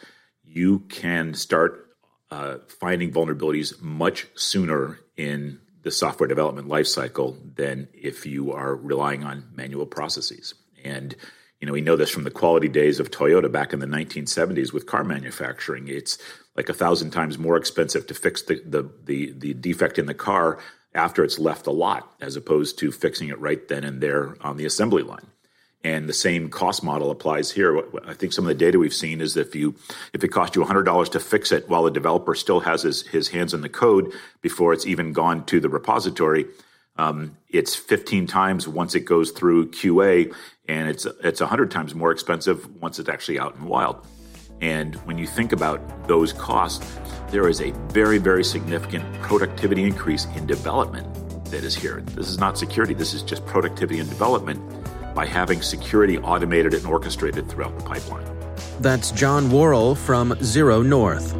you 0.55 0.81
can 0.89 1.35
start 1.35 1.97
uh, 2.31 2.59
finding 2.81 3.13
vulnerabilities 3.13 3.81
much 3.81 4.27
sooner 4.35 4.99
in 5.17 5.61
the 5.83 5.91
software 5.91 6.29
development 6.29 6.69
lifecycle 6.69 7.37
than 7.57 7.89
if 7.93 8.25
you 8.25 8.53
are 8.53 8.75
relying 8.75 9.25
on 9.25 9.49
manual 9.55 9.87
processes. 9.87 10.55
And 10.85 11.15
you 11.61 11.67
know, 11.67 11.73
we 11.73 11.81
know 11.81 11.97
this 11.97 12.11
from 12.11 12.25
the 12.25 12.31
quality 12.31 12.69
days 12.69 12.99
of 12.99 13.11
Toyota 13.11 13.51
back 13.51 13.73
in 13.73 13.79
the 13.79 13.87
1970s 13.87 14.73
with 14.73 14.87
car 14.87 15.05
manufacturing. 15.05 15.89
It's 15.89 16.19
like 16.57 16.69
a 16.69 16.75
thousand 16.75 17.11
times 17.13 17.39
more 17.39 17.57
expensive 17.57 18.07
to 18.09 18.15
fix 18.15 18.43
the, 18.43 18.61
the, 18.67 18.91
the, 19.05 19.33
the 19.33 19.55
defect 19.55 19.99
in 19.99 20.07
the 20.07 20.15
car 20.15 20.59
after 20.95 21.23
it's 21.23 21.39
left 21.39 21.65
the 21.65 21.73
lot 21.73 22.15
as 22.21 22.37
opposed 22.37 22.79
to 22.79 22.91
fixing 22.91 23.29
it 23.29 23.39
right 23.39 23.69
then 23.69 23.85
and 23.85 24.01
there 24.01 24.37
on 24.41 24.57
the 24.57 24.65
assembly 24.65 25.03
line. 25.03 25.29
And 25.85 26.09
the 26.09 26.13
same 26.13 26.49
cost 26.49 26.85
model 26.85 27.11
applies 27.11 27.51
here. 27.51 27.83
I 28.07 28.15
think 28.15 28.33
some 28.33 28.45
of 28.45 28.49
the 28.49 28.55
data 28.55 28.79
we've 28.79 28.95
seen 28.95 29.21
is 29.21 29.37
if 29.37 29.55
you 29.57 29.75
if 30.13 30.23
it 30.23 30.29
costs 30.29 30.55
you 30.55 30.63
$100 30.63 31.11
to 31.11 31.21
fix 31.21 31.51
it 31.51 31.69
while 31.69 31.83
the 31.83 31.91
developer 31.91 32.35
still 32.37 32.61
has 32.61 32.83
his, 32.83 33.07
his 33.09 33.29
hands 33.29 33.53
in 33.53 33.63
the 33.63 33.69
code 33.69 34.13
before 34.43 34.73
it's 34.73 34.87
even 34.87 35.13
gone 35.13 35.45
to 35.47 35.59
the 35.59 35.69
repository, 35.69 36.47
um, 36.97 37.37
it's 37.49 37.75
15 37.75 38.27
times 38.27 38.69
once 38.69 38.95
it 38.95 39.01
goes 39.01 39.31
through 39.33 39.71
QA, 39.71 40.33
and 40.69 40.89
it's 40.89 41.07
it's 41.25 41.41
100 41.41 41.71
times 41.71 41.95
more 41.95 42.13
expensive 42.13 42.81
once 42.81 42.99
it's 42.99 43.09
actually 43.09 43.39
out 43.39 43.55
in 43.57 43.63
the 43.63 43.69
wild. 43.69 44.07
And 44.61 44.95
when 45.07 45.19
you 45.19 45.27
think 45.27 45.51
about 45.51 46.07
those 46.07 46.33
costs, 46.33 46.99
there 47.31 47.49
is 47.49 47.61
a 47.61 47.73
very, 47.89 48.19
very 48.19 48.45
significant 48.45 49.05
productivity 49.21 49.83
increase 49.83 50.27
in 50.37 50.47
development 50.47 51.13
that 51.47 51.65
is 51.65 51.75
here. 51.75 52.01
This 52.15 52.29
is 52.29 52.39
not 52.39 52.57
security, 52.57 52.95
this 52.95 53.13
is 53.13 53.23
just 53.23 53.45
productivity 53.47 53.99
and 53.99 54.09
development 54.09 54.61
by 55.15 55.27
having 55.27 55.63
security 55.63 56.19
automated 56.19 56.75
and 56.75 56.87
orchestrated 56.87 57.49
throughout 57.49 57.79
the 57.79 57.85
pipeline. 57.85 58.27
That's 58.81 59.11
John 59.11 59.51
Worrall 59.51 59.95
from 59.95 60.37
Zero 60.43 60.83
North. 60.83 61.35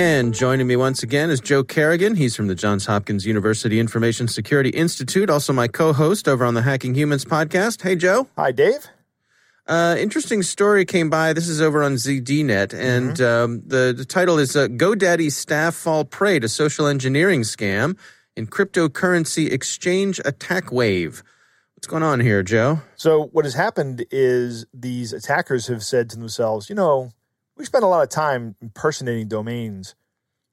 And 0.00 0.32
joining 0.32 0.66
me 0.66 0.76
once 0.76 1.02
again 1.02 1.28
is 1.28 1.40
Joe 1.42 1.62
Carrigan. 1.62 2.14
He's 2.14 2.34
from 2.34 2.46
the 2.46 2.54
Johns 2.54 2.86
Hopkins 2.86 3.26
University 3.26 3.78
Information 3.78 4.28
Security 4.28 4.70
Institute, 4.70 5.28
also 5.28 5.52
my 5.52 5.68
co 5.68 5.92
host 5.92 6.26
over 6.26 6.42
on 6.46 6.54
the 6.54 6.62
Hacking 6.62 6.94
Humans 6.94 7.26
podcast. 7.26 7.82
Hey, 7.82 7.96
Joe. 7.96 8.26
Hi, 8.34 8.50
Dave. 8.50 8.88
Uh, 9.66 9.96
interesting 9.98 10.42
story 10.42 10.86
came 10.86 11.10
by. 11.10 11.34
This 11.34 11.48
is 11.48 11.60
over 11.60 11.82
on 11.82 11.96
ZDNet, 11.96 12.72
and 12.72 13.10
mm-hmm. 13.10 13.22
um, 13.22 13.62
the, 13.66 13.92
the, 13.94 14.06
title 14.06 14.38
is 14.38 14.56
uh, 14.56 14.68
GoDaddy 14.68 15.30
staff 15.30 15.74
fall 15.74 16.06
prey 16.06 16.38
to 16.38 16.48
social 16.48 16.86
engineering 16.86 17.42
scam 17.42 17.98
in 18.36 18.46
cryptocurrency 18.46 19.52
exchange 19.52 20.18
attack 20.24 20.72
wave. 20.72 21.22
What's 21.74 21.86
going 21.86 22.04
on 22.04 22.20
here, 22.20 22.42
Joe? 22.42 22.80
So, 22.96 23.26
what 23.32 23.44
has 23.44 23.52
happened 23.52 24.06
is 24.10 24.64
these 24.72 25.12
attackers 25.12 25.66
have 25.66 25.82
said 25.82 26.08
to 26.08 26.16
themselves, 26.16 26.70
you 26.70 26.74
know, 26.74 27.12
we 27.60 27.66
spend 27.66 27.84
a 27.84 27.88
lot 27.88 28.02
of 28.02 28.08
time 28.08 28.56
impersonating 28.60 29.28
domains. 29.28 29.94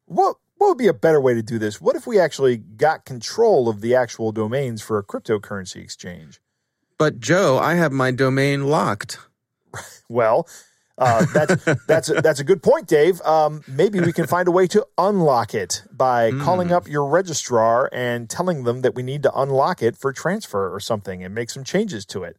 What 0.05 0.35
what 0.57 0.67
would 0.67 0.77
be 0.77 0.87
a 0.87 0.93
better 0.93 1.21
way 1.21 1.33
to 1.33 1.41
do 1.41 1.57
this? 1.57 1.79
What 1.79 1.95
if 1.95 2.05
we 2.05 2.19
actually 2.19 2.57
got 2.57 3.05
control 3.05 3.69
of 3.69 3.81
the 3.81 3.95
actual 3.95 4.31
domains 4.31 4.81
for 4.81 4.97
a 4.97 5.03
cryptocurrency 5.03 5.77
exchange? 5.77 6.41
But 6.97 7.19
Joe, 7.19 7.59
I 7.59 7.75
have 7.75 7.91
my 7.91 8.11
domain 8.11 8.67
locked. 8.67 9.19
well, 10.09 10.49
uh, 10.97 11.25
that's 11.33 11.63
that's 11.87 12.09
a, 12.09 12.15
that's 12.15 12.39
a 12.41 12.43
good 12.43 12.61
point, 12.61 12.87
Dave. 12.87 13.21
Um, 13.21 13.61
maybe 13.67 14.01
we 14.01 14.11
can 14.11 14.27
find 14.27 14.47
a 14.49 14.51
way 14.51 14.67
to 14.67 14.85
unlock 14.97 15.53
it 15.53 15.83
by 15.91 16.31
mm. 16.31 16.43
calling 16.43 16.73
up 16.73 16.89
your 16.89 17.07
registrar 17.07 17.89
and 17.93 18.29
telling 18.29 18.63
them 18.63 18.81
that 18.81 18.95
we 18.95 19.03
need 19.03 19.23
to 19.23 19.33
unlock 19.33 19.81
it 19.81 19.95
for 19.95 20.11
transfer 20.11 20.73
or 20.73 20.81
something 20.81 21.23
and 21.23 21.33
make 21.33 21.51
some 21.51 21.63
changes 21.63 22.05
to 22.07 22.23
it. 22.23 22.37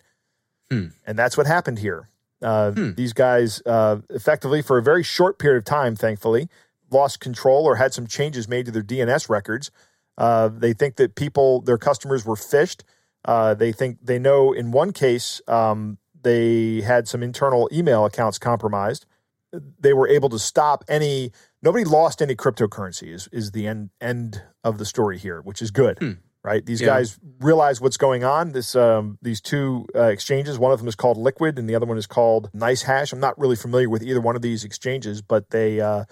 Hmm. 0.71 0.89
And 1.07 1.19
that's 1.19 1.39
what 1.39 1.47
happened 1.47 1.79
here. 1.79 2.11
Uh, 2.43 2.71
hmm. 2.73 2.93
These 2.93 3.13
guys, 3.13 3.63
uh, 3.67 3.99
effectively, 4.11 4.63
for 4.63 4.79
a 4.79 4.83
very 4.83 5.03
short 5.03 5.39
period 5.39 5.59
of 5.59 5.65
time, 5.65 5.97
thankfully, 5.97 6.49
lost 6.91 7.21
control 7.21 7.65
or 7.65 7.77
had 7.77 7.93
some 7.93 8.07
changes 8.07 8.49
made 8.49 8.67
to 8.67 8.73
their 8.73 8.83
DNS 8.83 9.29
records. 9.29 9.71
Uh, 10.17 10.49
they 10.49 10.73
think 10.73 10.97
that 10.97 11.15
people, 11.15 11.61
their 11.61 11.79
customers, 11.79 12.25
were 12.25 12.37
phished. 12.37 12.83
Uh, 13.25 13.55
they 13.55 13.73
think 13.73 13.99
they 14.03 14.19
know 14.19 14.53
in 14.53 14.71
one 14.71 14.93
case 14.93 15.41
um, 15.49 15.99
they 16.23 16.81
had 16.81 17.09
some 17.09 17.23
internal 17.23 17.69
email 17.73 18.05
accounts 18.05 18.39
compromised. 18.39 19.07
They 19.53 19.93
were 19.93 20.09
able 20.09 20.29
to 20.31 20.39
stop 20.39 20.85
any. 20.89 21.33
Nobody 21.63 21.85
lost 21.85 22.23
any 22.23 22.37
cryptocurrency. 22.37 23.13
Is 23.13 23.29
is 23.33 23.53
the 23.53 23.67
end 23.67 23.91
end 24.01 24.43
of 24.63 24.79
the 24.79 24.85
story 24.85 25.19
here, 25.19 25.41
which 25.41 25.63
is 25.63 25.71
good. 25.71 25.99
Hmm 25.99 26.13
right? 26.49 26.65
These 26.65 26.81
yeah. 26.81 26.87
guys 26.87 27.19
realize 27.41 27.79
what's 27.79 27.99
going 27.99 28.25
on. 28.25 28.53
This 28.53 28.75
um, 28.75 29.19
these 29.21 29.41
two 29.43 29.87
uh, 29.95 30.05
exchanges, 30.05 30.59
one 30.59 30.73
of 30.73 30.79
them 30.79 30.89
is 30.89 30.95
called 30.95 31.19
Liquid, 31.19 31.59
and 31.59 31.69
the 31.69 31.75
other 31.75 31.85
one 31.85 31.99
is 31.99 32.07
called 32.07 32.49
Nice 32.55 32.83
Hash. 32.83 33.13
I'm 33.13 33.21
not 33.21 33.39
really 33.39 33.55
familiar 33.55 33.91
with 33.91 34.03
either 34.03 34.21
one 34.21 34.35
of 34.35 34.41
these 34.41 34.65
exchanges, 34.65 35.21
but 35.21 35.51
they 35.51 35.79
uh, 35.79 36.05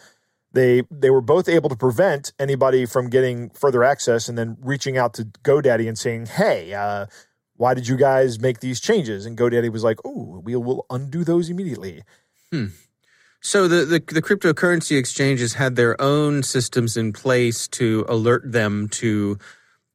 they 0.53 0.83
they 0.91 1.09
were 1.09 1.23
both 1.23 1.49
able 1.49 1.71
to 1.71 1.77
prevent 1.77 2.35
anybody 2.39 2.85
from 2.85 3.09
getting 3.09 3.49
further 3.51 3.83
access, 3.83 4.29
and 4.29 4.37
then 4.37 4.59
reaching 4.61 4.99
out 4.99 5.15
to 5.15 5.25
GoDaddy 5.43 5.89
and 5.89 5.99
saying, 5.99 6.27
"Hey." 6.27 6.75
Uh, 6.75 7.07
why 7.59 7.73
did 7.73 7.89
you 7.89 7.97
guys 7.97 8.39
make 8.39 8.61
these 8.61 8.81
changes? 8.81 9.25
And 9.25 9.35
GoDaddy 9.35 9.73
was 9.73 9.83
like, 9.83 9.97
"Oh, 10.05 10.43
we 10.45 10.55
will 10.57 10.85
undo 10.91 11.25
those 11.25 11.49
immediately." 11.49 12.03
Hmm. 12.53 12.67
So 13.41 13.69
the, 13.69 13.85
the, 13.85 13.99
the 14.01 14.23
cryptocurrency 14.23 14.99
exchanges 14.99 15.55
had 15.55 15.77
their 15.77 15.99
own 16.01 16.43
systems 16.43 16.97
in 16.97 17.13
place 17.13 17.69
to 17.69 18.05
alert 18.09 18.43
them 18.51 18.89
to 18.89 19.39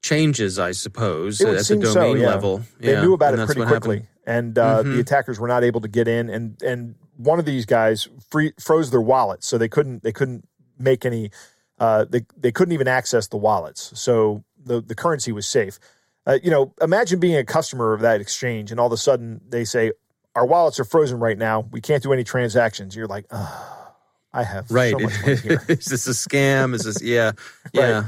changes, 0.01 0.59
I 0.59 0.71
suppose, 0.71 1.41
at 1.41 1.65
the 1.65 1.75
domain 1.75 1.93
so, 1.93 2.13
yeah. 2.13 2.27
level. 2.27 2.61
They 2.79 2.93
yeah, 2.93 3.01
knew 3.01 3.13
about 3.13 3.33
it 3.33 3.45
pretty 3.45 3.65
quickly, 3.65 3.97
happened. 3.97 4.07
and 4.25 4.57
uh, 4.57 4.79
mm-hmm. 4.79 4.93
the 4.93 4.99
attackers 4.99 5.39
were 5.39 5.47
not 5.47 5.63
able 5.63 5.81
to 5.81 5.87
get 5.87 6.07
in. 6.07 6.29
And 6.29 6.61
and 6.61 6.95
one 7.17 7.39
of 7.39 7.45
these 7.45 7.65
guys 7.65 8.07
free, 8.29 8.53
froze 8.59 8.91
their 8.91 9.01
wallets, 9.01 9.47
so 9.47 9.57
they 9.57 9.69
couldn't 9.69 10.03
they 10.03 10.11
couldn't 10.11 10.47
make 10.77 11.05
any. 11.05 11.31
Uh, 11.79 12.05
they 12.05 12.21
they 12.37 12.51
couldn't 12.51 12.73
even 12.73 12.87
access 12.87 13.27
the 13.27 13.37
wallets, 13.37 13.97
so 13.99 14.43
the 14.63 14.81
the 14.81 14.95
currency 14.95 15.31
was 15.31 15.47
safe. 15.47 15.79
Uh, 16.27 16.37
you 16.43 16.51
know, 16.51 16.73
imagine 16.81 17.19
being 17.19 17.35
a 17.35 17.43
customer 17.43 17.93
of 17.93 18.01
that 18.01 18.21
exchange, 18.21 18.69
and 18.69 18.79
all 18.79 18.87
of 18.87 18.93
a 18.93 18.97
sudden 18.97 19.41
they 19.49 19.63
say, 19.63 19.91
"Our 20.35 20.45
wallets 20.45 20.79
are 20.79 20.83
frozen 20.83 21.19
right 21.19 21.37
now. 21.37 21.61
We 21.71 21.81
can't 21.81 22.03
do 22.03 22.13
any 22.13 22.23
transactions." 22.23 22.95
You're 22.95 23.07
like, 23.07 23.25
"Oh, 23.31 23.93
I 24.31 24.43
have 24.43 24.69
right. 24.69 24.91
So 24.91 24.99
much 24.99 25.21
money 25.21 25.35
here. 25.43 25.63
Is 25.67 25.85
this 25.85 26.07
a 26.07 26.11
scam? 26.11 26.75
Is 26.75 26.83
this 26.83 27.01
yeah, 27.01 27.31
yeah?" 27.73 28.01
Right 28.01 28.05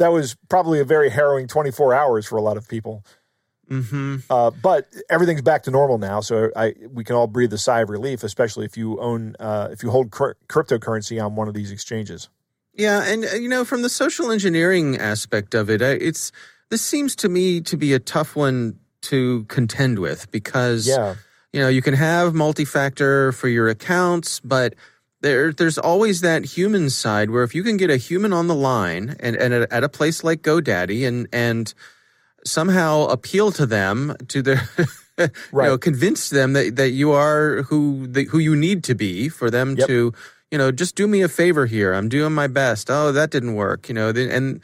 that 0.00 0.08
was 0.08 0.34
probably 0.48 0.80
a 0.80 0.84
very 0.84 1.10
harrowing 1.10 1.46
24 1.46 1.94
hours 1.94 2.26
for 2.26 2.36
a 2.36 2.42
lot 2.42 2.56
of 2.56 2.66
people. 2.68 3.04
Mm-hmm. 3.70 4.16
Uh, 4.28 4.50
but 4.50 4.88
everything's 5.08 5.42
back 5.42 5.62
to 5.64 5.70
normal 5.70 5.98
now, 5.98 6.20
so 6.20 6.50
I 6.56 6.74
we 6.90 7.04
can 7.04 7.14
all 7.14 7.28
breathe 7.28 7.52
a 7.52 7.58
sigh 7.58 7.82
of 7.82 7.88
relief, 7.88 8.24
especially 8.24 8.64
if 8.64 8.76
you 8.76 8.98
own 8.98 9.36
uh, 9.38 9.68
if 9.70 9.84
you 9.84 9.90
hold 9.90 10.10
cr- 10.10 10.32
cryptocurrency 10.48 11.24
on 11.24 11.36
one 11.36 11.46
of 11.46 11.54
these 11.54 11.70
exchanges. 11.70 12.28
Yeah, 12.74 13.04
and 13.04 13.24
uh, 13.24 13.34
you 13.34 13.48
know, 13.48 13.64
from 13.64 13.82
the 13.82 13.88
social 13.88 14.32
engineering 14.32 14.96
aspect 14.96 15.54
of 15.54 15.70
it, 15.70 15.82
it's 15.82 16.32
this 16.70 16.82
seems 16.82 17.14
to 17.16 17.28
me 17.28 17.60
to 17.60 17.76
be 17.76 17.92
a 17.92 18.00
tough 18.00 18.34
one 18.34 18.80
to 19.02 19.44
contend 19.44 20.00
with 20.00 20.28
because 20.32 20.88
yeah. 20.88 21.14
you 21.52 21.60
know 21.60 21.68
you 21.68 21.82
can 21.82 21.94
have 21.94 22.34
multi-factor 22.34 23.30
for 23.30 23.46
your 23.46 23.68
accounts, 23.68 24.40
but 24.40 24.74
there 25.20 25.52
there's 25.52 25.78
always 25.78 26.20
that 26.20 26.44
human 26.44 26.90
side 26.90 27.30
where 27.30 27.42
if 27.42 27.54
you 27.54 27.62
can 27.62 27.76
get 27.76 27.90
a 27.90 27.96
human 27.96 28.32
on 28.32 28.46
the 28.46 28.54
line 28.54 29.16
and, 29.20 29.36
and 29.36 29.54
at, 29.54 29.84
a 29.84 29.88
place 29.88 30.24
like 30.24 30.42
GoDaddy 30.42 31.06
and 31.06 31.28
and 31.32 31.72
somehow 32.44 33.04
appeal 33.04 33.52
to 33.52 33.66
them 33.66 34.16
to 34.28 34.42
their 34.42 34.68
right. 35.18 35.30
you 35.52 35.62
know 35.62 35.78
convince 35.78 36.30
them 36.30 36.54
that, 36.54 36.76
that 36.76 36.90
you 36.90 37.12
are 37.12 37.62
who 37.62 38.06
the, 38.06 38.24
who 38.24 38.38
you 38.38 38.56
need 38.56 38.82
to 38.84 38.94
be 38.94 39.28
for 39.28 39.50
them 39.50 39.76
yep. 39.76 39.86
to 39.86 40.12
you 40.50 40.58
know 40.58 40.72
just 40.72 40.94
do 40.94 41.06
me 41.06 41.20
a 41.20 41.28
favor 41.28 41.66
here 41.66 41.92
I'm 41.92 42.08
doing 42.08 42.32
my 42.32 42.46
best 42.46 42.90
oh 42.90 43.12
that 43.12 43.30
didn't 43.30 43.54
work 43.54 43.88
you 43.88 43.94
know 43.94 44.08
and 44.08 44.60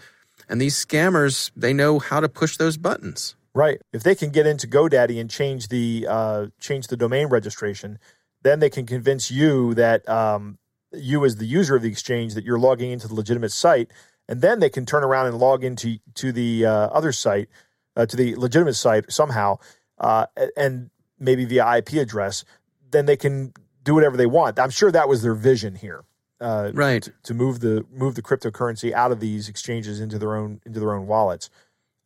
and 0.49 0.61
these 0.61 0.75
scammers 0.75 1.51
they 1.55 1.75
know 1.75 1.99
how 1.99 2.21
to 2.21 2.29
push 2.29 2.57
those 2.57 2.79
buttons 2.79 3.37
right 3.53 3.81
if 3.93 4.03
they 4.03 4.15
can 4.15 4.31
get 4.31 4.47
into 4.47 4.67
GoDaddy 4.67 5.21
and 5.21 5.29
change 5.29 5.69
the 5.69 6.07
uh, 6.09 6.47
change 6.61 6.87
the 6.87 6.97
domain 6.97 7.27
registration 7.27 7.99
then 8.43 8.61
they 8.61 8.71
can 8.71 8.87
convince 8.87 9.31
you 9.31 9.75
that 9.75 10.09
um, 10.09 10.59
you, 10.93 11.25
as 11.25 11.37
the 11.37 11.47
user 11.47 11.77
of 11.77 11.83
the 11.83 11.89
exchange, 11.89 12.35
that 12.35 12.45
you're 12.45 12.59
logging 12.59 12.91
into 12.91 13.09
the 13.09 13.15
legitimate 13.15 13.53
site, 13.53 13.91
and 14.29 14.41
then 14.41 14.61
they 14.61 14.71
can 14.71 14.87
turn 14.87 15.05
around 15.05 15.27
and 15.27 15.39
log 15.39 15.65
into 15.65 15.99
to 16.15 16.33
the 16.33 16.67
uh, 16.67 16.71
other 16.89 17.13
site, 17.13 17.49
uh, 17.97 18.07
to 18.07 18.17
the 18.17 18.35
legitimate 18.37 18.75
site 18.75 19.11
somehow, 19.11 19.59
uh, 19.99 20.27
and 20.57 20.91
maybe 21.19 21.45
via 21.45 21.79
IP 21.79 21.95
address. 21.95 22.45
Then 22.91 23.07
they 23.07 23.17
can 23.17 23.53
do 23.83 23.95
whatever 23.95 24.17
they 24.17 24.27
want. 24.27 24.59
I'm 24.59 24.71
sure 24.71 24.91
that 24.91 25.09
was 25.09 25.23
their 25.23 25.35
vision 25.35 25.75
here, 25.75 26.05
uh, 26.41 26.71
right? 26.75 27.03
To, 27.03 27.13
to, 27.25 27.35
move 27.35 27.61
the 27.61 27.85
move 27.93 28.15
the 28.15 28.23
cryptocurrency 28.23 28.93
out 28.93 29.13
of 29.13 29.21
these 29.21 29.49
exchanges 29.49 30.01
into 30.01 30.19
their 30.19 30.37
own 30.37 30.61
into 30.67 30.81
their 30.81 30.95
own 30.95 31.07
wallets. 31.07 31.51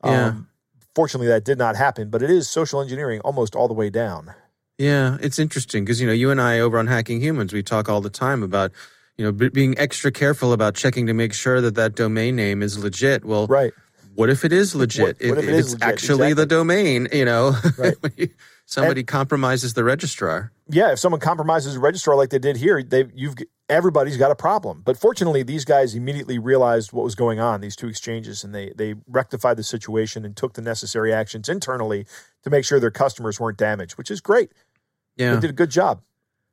Yeah. 0.04 0.26
Um, 0.26 0.48
fortunately, 0.94 1.28
that 1.28 1.44
did 1.44 1.58
not 1.58 1.76
happen, 1.76 2.10
but 2.10 2.22
it 2.22 2.30
is 2.30 2.48
social 2.48 2.80
engineering 2.80 3.20
almost 3.20 3.54
all 3.54 3.68
the 3.68 3.74
way 3.74 3.90
down. 3.90 4.34
Yeah, 4.80 5.18
it's 5.20 5.38
interesting 5.38 5.84
because 5.84 6.00
you 6.00 6.06
know 6.06 6.12
you 6.14 6.30
and 6.30 6.40
I 6.40 6.60
over 6.60 6.78
on 6.78 6.86
Hacking 6.86 7.20
Humans 7.20 7.52
we 7.52 7.62
talk 7.62 7.90
all 7.90 8.00
the 8.00 8.08
time 8.08 8.42
about 8.42 8.72
you 9.18 9.26
know 9.26 9.30
b- 9.30 9.50
being 9.50 9.78
extra 9.78 10.10
careful 10.10 10.54
about 10.54 10.74
checking 10.74 11.06
to 11.06 11.12
make 11.12 11.34
sure 11.34 11.60
that 11.60 11.74
that 11.74 11.94
domain 11.94 12.34
name 12.34 12.62
is 12.62 12.82
legit. 12.82 13.22
Well, 13.22 13.46
right. 13.46 13.74
What 14.14 14.30
if 14.30 14.42
it 14.42 14.54
is 14.54 14.74
legit? 14.74 15.20
What, 15.20 15.36
what 15.36 15.38
if, 15.38 15.44
if, 15.44 15.50
it's 15.50 15.72
legit? 15.72 15.82
actually 15.86 16.28
exactly. 16.28 16.32
the 16.32 16.46
domain, 16.46 17.08
you 17.12 17.26
know, 17.26 17.54
right. 17.76 17.94
somebody 18.64 19.02
and, 19.02 19.06
compromises 19.06 19.74
the 19.74 19.84
registrar. 19.84 20.50
Yeah, 20.70 20.92
if 20.92 20.98
someone 20.98 21.20
compromises 21.20 21.74
the 21.74 21.80
registrar 21.80 22.16
like 22.16 22.30
they 22.30 22.38
did 22.38 22.56
here, 22.56 22.82
they 22.82 23.04
you've 23.14 23.34
everybody's 23.68 24.16
got 24.16 24.30
a 24.30 24.34
problem. 24.34 24.80
But 24.82 24.96
fortunately, 24.96 25.42
these 25.42 25.66
guys 25.66 25.94
immediately 25.94 26.38
realized 26.38 26.90
what 26.92 27.04
was 27.04 27.14
going 27.14 27.38
on. 27.38 27.60
These 27.60 27.76
two 27.76 27.88
exchanges, 27.88 28.44
and 28.44 28.54
they 28.54 28.72
they 28.74 28.94
rectified 29.06 29.58
the 29.58 29.62
situation 29.62 30.24
and 30.24 30.34
took 30.34 30.54
the 30.54 30.62
necessary 30.62 31.12
actions 31.12 31.50
internally 31.50 32.06
to 32.44 32.50
make 32.50 32.64
sure 32.64 32.80
their 32.80 32.90
customers 32.90 33.38
weren't 33.38 33.58
damaged, 33.58 33.98
which 33.98 34.10
is 34.10 34.22
great. 34.22 34.52
Yeah. 35.20 35.34
They 35.34 35.40
did 35.40 35.50
a 35.50 35.54
good 35.54 35.70
job. 35.70 36.00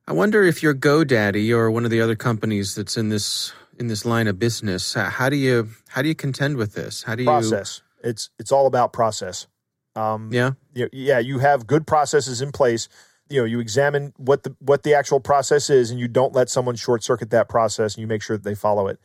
I 0.08 0.13
wonder 0.13 0.43
if 0.43 0.62
your 0.62 0.73
GoDaddy 0.73 1.51
or 1.51 1.71
one 1.71 1.86
of 1.86 1.91
the 1.91 2.01
other 2.01 2.15
companies 2.15 2.75
that's 2.75 2.97
in 2.97 3.10
this 3.10 3.53
in 3.80 3.88
this 3.88 4.06
line 4.06 4.27
of 4.27 4.38
business. 4.39 4.93
How 4.93 5.30
do 5.30 5.36
you 5.38 5.69
how 5.89 6.01
do 6.01 6.08
you 6.10 6.15
contend 6.15 6.58
with 6.58 6.73
this? 6.73 7.03
How 7.03 7.15
do 7.15 7.23
you 7.23 7.27
Process. 7.30 7.82
It's 8.03 8.30
it's 8.39 8.51
all 8.51 8.67
about 8.67 8.91
process. 8.93 9.47
Um, 9.95 10.30
Yeah. 10.32 10.51
you- 10.73 10.89
yeah, 10.91 11.19
you 11.19 11.39
have 11.39 11.65
good 11.65 11.88
processes 11.88 12.41
in 12.41 12.51
place. 12.51 12.88
You 13.30 13.41
know, 13.41 13.45
you 13.45 13.60
examine 13.60 14.13
what 14.17 14.43
the 14.43 14.56
what 14.60 14.84
the 14.84 14.93
actual 14.93 15.19
process 15.19 15.69
is, 15.69 15.91
and 15.91 15.99
you 15.99 16.08
don't 16.08 16.34
let 16.34 16.49
someone 16.49 16.75
short 16.75 17.03
circuit 17.03 17.30
that 17.32 17.47
process, 17.49 17.95
and 17.95 18.01
you 18.01 18.08
make 18.08 18.21
sure 18.21 18.38
that 18.38 18.43
they 18.43 18.56
follow 18.56 18.88
it. 18.88 18.99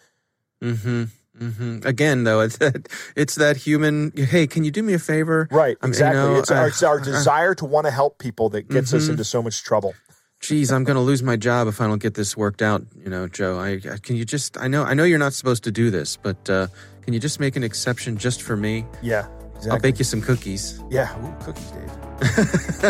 Mm-hmm. 0.62 1.05
Mm-hmm. 1.42 1.87
Again, 1.87 2.24
though, 2.24 2.40
it's 2.40 2.59
that 2.59 2.88
it's 3.16 3.35
that 3.37 3.57
human. 3.57 4.12
Hey, 4.16 4.46
can 4.46 4.64
you 4.64 4.70
do 4.70 4.83
me 4.83 4.94
a 4.94 4.98
favor? 4.98 5.48
Right, 5.50 5.76
Um, 5.83 5.88
you 5.88 5.90
exactly. 5.90 6.20
know, 6.22 6.38
it's, 6.38 6.50
our, 6.50 6.64
uh, 6.64 6.68
it's 6.68 6.83
our 6.83 7.00
uh, 7.00 7.05
desire 7.05 7.55
to 7.57 7.64
want 7.64 7.87
to 7.87 7.90
help 7.90 8.18
people 8.18 8.48
that 8.50 8.68
gets 8.68 8.92
us 8.94 9.07
Mhm. 9.07 9.11
into 9.11 9.24
so 9.24 9.42
much 9.42 9.62
trouble. 9.64 9.94
Geez, 10.40 10.72
I'm 10.72 10.85
going 10.85 10.96
to 10.96 11.02
lose 11.02 11.22
my 11.22 11.37
job 11.37 11.68
if 11.68 11.81
I 11.81 11.87
don't 11.87 12.02
get 12.02 12.14
this 12.14 12.37
worked 12.37 12.62
out. 12.62 12.83
You 12.96 13.11
know, 13.11 13.28
Joe. 13.28 13.59
I, 13.59 13.81
I 13.90 13.96
can 14.02 14.16
you 14.16 14.24
just? 14.24 14.57
I 14.59 14.68
know 14.68 14.85
I 14.85 14.94
know 14.94 15.05
you're 15.05 15.18
not 15.18 15.33
supposed 15.35 15.64
to 15.64 15.70
do 15.72 15.90
this, 15.90 16.16
but 16.16 16.48
uh, 16.50 16.66
can 17.02 17.14
you 17.14 17.20
just 17.20 17.40
make 17.40 17.57
an 17.57 17.64
exception 17.64 18.16
just 18.16 18.42
for 18.42 18.57
me? 18.57 18.85
Yeah, 19.02 19.26
I'll 19.70 19.78
bake 19.78 19.98
you 19.98 20.05
some 20.05 20.20
cookies. 20.20 20.81
Yeah, 20.90 21.09
Ooh, 21.24 21.44
cookies, 21.44 21.70
Dave. 21.70 21.90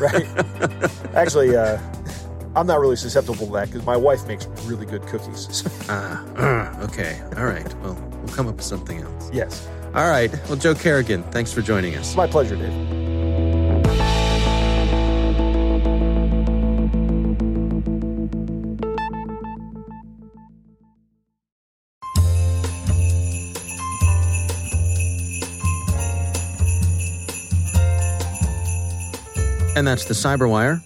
right. 0.00 0.26
Actually, 1.14 1.56
uh, 1.56 1.78
I'm 2.56 2.66
not 2.66 2.80
really 2.80 2.96
susceptible 2.96 3.46
to 3.46 3.52
that 3.52 3.66
because 3.68 3.86
my 3.86 3.96
wife 3.96 4.26
makes 4.26 4.46
really 4.64 4.86
good 4.86 5.02
cookies. 5.06 5.64
Ah, 5.92 6.24
uh, 6.36 6.84
okay. 6.84 7.20
All 7.36 7.46
right. 7.46 7.74
Well, 7.82 7.94
we'll 7.94 8.34
come 8.34 8.46
up 8.46 8.54
with 8.56 8.64
something 8.64 9.00
else. 9.00 9.28
yes, 9.32 9.66
All 9.92 10.08
right. 10.08 10.30
Well, 10.48 10.56
Joe 10.56 10.74
Carrigan, 10.74 11.24
thanks 11.32 11.52
for 11.52 11.62
joining 11.62 11.96
us. 11.96 12.08
it's 12.08 12.16
my 12.16 12.28
pleasure, 12.28 12.54
Dave. 12.54 13.00
And 29.76 29.86
that's 29.86 30.04
the 30.04 30.14
Cyberwire. 30.14 30.82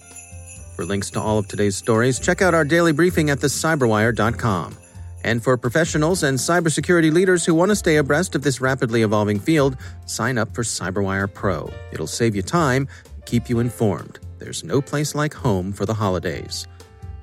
For 0.75 0.83
links 0.83 1.09
to 1.11 1.21
all 1.21 1.37
of 1.37 1.47
today's 1.47 1.77
stories, 1.77 2.19
check 2.19 2.41
out 2.41 2.53
our 2.53 2.65
daily 2.65 2.91
briefing 2.91 3.29
at 3.29 3.39
thecyberwire.com. 3.39 4.75
And 5.23 5.41
for 5.41 5.55
professionals 5.55 6.23
and 6.23 6.37
cybersecurity 6.37 7.13
leaders 7.13 7.45
who 7.45 7.55
want 7.55 7.69
to 7.69 7.77
stay 7.77 7.95
abreast 7.95 8.35
of 8.35 8.41
this 8.41 8.59
rapidly 8.59 9.01
evolving 9.01 9.39
field, 9.39 9.77
sign 10.05 10.37
up 10.37 10.53
for 10.53 10.63
Cyberwire 10.63 11.33
Pro. 11.33 11.71
It'll 11.93 12.07
save 12.07 12.35
you 12.35 12.41
time 12.41 12.89
and 13.15 13.25
keep 13.25 13.49
you 13.49 13.59
informed. 13.59 14.19
There's 14.37 14.65
no 14.65 14.81
place 14.81 15.15
like 15.15 15.33
home 15.33 15.71
for 15.71 15.85
the 15.85 15.93
holidays. 15.93 16.67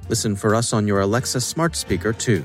Listen 0.09 0.35
for 0.35 0.55
us 0.55 0.73
on 0.73 0.88
your 0.88 1.01
Alexa 1.01 1.43
smart 1.43 1.77
speaker, 1.77 2.15
too. 2.15 2.43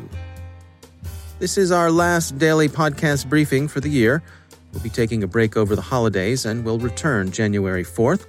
This 1.40 1.58
is 1.58 1.72
our 1.72 1.90
last 1.90 2.38
daily 2.38 2.68
podcast 2.68 3.30
briefing 3.30 3.70
for 3.70 3.80
the 3.80 3.90
year. 3.90 4.22
We'll 4.74 4.84
be 4.84 4.90
taking 4.90 5.24
a 5.24 5.28
break 5.28 5.56
over 5.56 5.74
the 5.74 5.82
holidays 5.82 6.46
and 6.46 6.66
we'll 6.66 6.80
return 6.80 7.32
January 7.32 7.86
4th. 7.86 8.26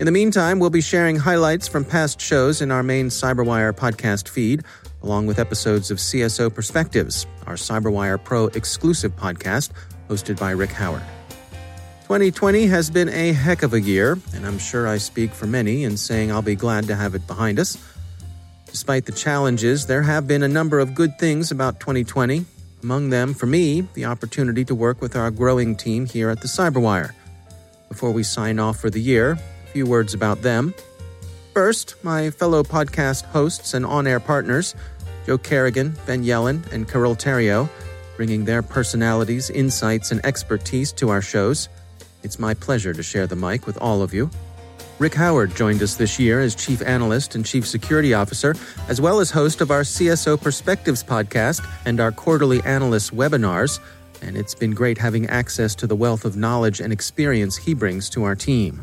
In 0.00 0.04
the 0.04 0.12
meantime, 0.12 0.60
we'll 0.60 0.70
be 0.70 0.80
sharing 0.80 1.16
highlights 1.16 1.66
from 1.66 1.84
past 1.84 2.20
shows 2.20 2.62
in 2.62 2.70
our 2.70 2.84
main 2.84 3.08
Cyberwire 3.08 3.72
podcast 3.72 4.28
feed, 4.28 4.62
along 5.02 5.26
with 5.26 5.40
episodes 5.40 5.90
of 5.90 5.98
CSO 5.98 6.54
Perspectives, 6.54 7.26
our 7.48 7.54
Cyberwire 7.54 8.22
Pro 8.22 8.46
exclusive 8.46 9.16
podcast 9.16 9.72
hosted 10.08 10.38
by 10.38 10.52
Rick 10.52 10.70
Howard. 10.70 11.02
2020 12.02 12.68
has 12.68 12.90
been 12.90 13.08
a 13.08 13.32
heck 13.32 13.64
of 13.64 13.74
a 13.74 13.80
year, 13.80 14.16
and 14.34 14.46
I'm 14.46 14.60
sure 14.60 14.86
I 14.86 14.98
speak 14.98 15.32
for 15.32 15.48
many 15.48 15.82
in 15.82 15.96
saying 15.96 16.30
I'll 16.30 16.42
be 16.42 16.54
glad 16.54 16.86
to 16.86 16.94
have 16.94 17.16
it 17.16 17.26
behind 17.26 17.58
us. 17.58 17.76
Despite 18.66 19.04
the 19.04 19.12
challenges, 19.12 19.86
there 19.86 20.02
have 20.02 20.28
been 20.28 20.44
a 20.44 20.48
number 20.48 20.78
of 20.78 20.94
good 20.94 21.18
things 21.18 21.50
about 21.50 21.80
2020. 21.80 22.46
Among 22.84 23.10
them, 23.10 23.34
for 23.34 23.46
me, 23.46 23.80
the 23.94 24.04
opportunity 24.04 24.64
to 24.66 24.76
work 24.76 25.00
with 25.00 25.16
our 25.16 25.32
growing 25.32 25.74
team 25.74 26.06
here 26.06 26.30
at 26.30 26.40
the 26.40 26.46
Cyberwire. 26.46 27.10
Before 27.88 28.12
we 28.12 28.22
sign 28.22 28.60
off 28.60 28.78
for 28.78 28.90
the 28.90 29.00
year, 29.00 29.36
few 29.68 29.86
words 29.86 30.14
about 30.14 30.42
them. 30.42 30.74
First, 31.54 31.96
my 32.02 32.30
fellow 32.30 32.62
podcast 32.62 33.24
hosts 33.24 33.74
and 33.74 33.84
on 33.84 34.06
air 34.06 34.20
partners, 34.20 34.74
Joe 35.26 35.38
Carrigan, 35.38 35.96
Ben 36.06 36.24
Yelin, 36.24 36.70
and 36.72 36.88
Carole 36.88 37.16
Theriault, 37.16 37.68
bringing 38.16 38.44
their 38.44 38.62
personalities, 38.62 39.50
insights, 39.50 40.10
and 40.10 40.24
expertise 40.24 40.92
to 40.92 41.10
our 41.10 41.22
shows. 41.22 41.68
It's 42.22 42.38
my 42.38 42.54
pleasure 42.54 42.92
to 42.92 43.02
share 43.02 43.26
the 43.26 43.36
mic 43.36 43.66
with 43.66 43.76
all 43.78 44.02
of 44.02 44.12
you. 44.12 44.30
Rick 44.98 45.14
Howard 45.14 45.54
joined 45.54 45.80
us 45.82 45.94
this 45.94 46.18
year 46.18 46.40
as 46.40 46.56
Chief 46.56 46.82
Analyst 46.82 47.36
and 47.36 47.46
Chief 47.46 47.64
Security 47.66 48.14
Officer, 48.14 48.56
as 48.88 49.00
well 49.00 49.20
as 49.20 49.30
host 49.30 49.60
of 49.60 49.70
our 49.70 49.82
CSO 49.82 50.40
Perspectives 50.40 51.04
podcast 51.04 51.64
and 51.84 52.00
our 52.00 52.10
quarterly 52.10 52.60
analyst 52.64 53.14
webinars. 53.14 53.78
And 54.22 54.36
it's 54.36 54.56
been 54.56 54.72
great 54.72 54.98
having 54.98 55.26
access 55.26 55.76
to 55.76 55.86
the 55.86 55.94
wealth 55.94 56.24
of 56.24 56.36
knowledge 56.36 56.80
and 56.80 56.92
experience 56.92 57.56
he 57.56 57.74
brings 57.74 58.10
to 58.10 58.24
our 58.24 58.34
team. 58.34 58.82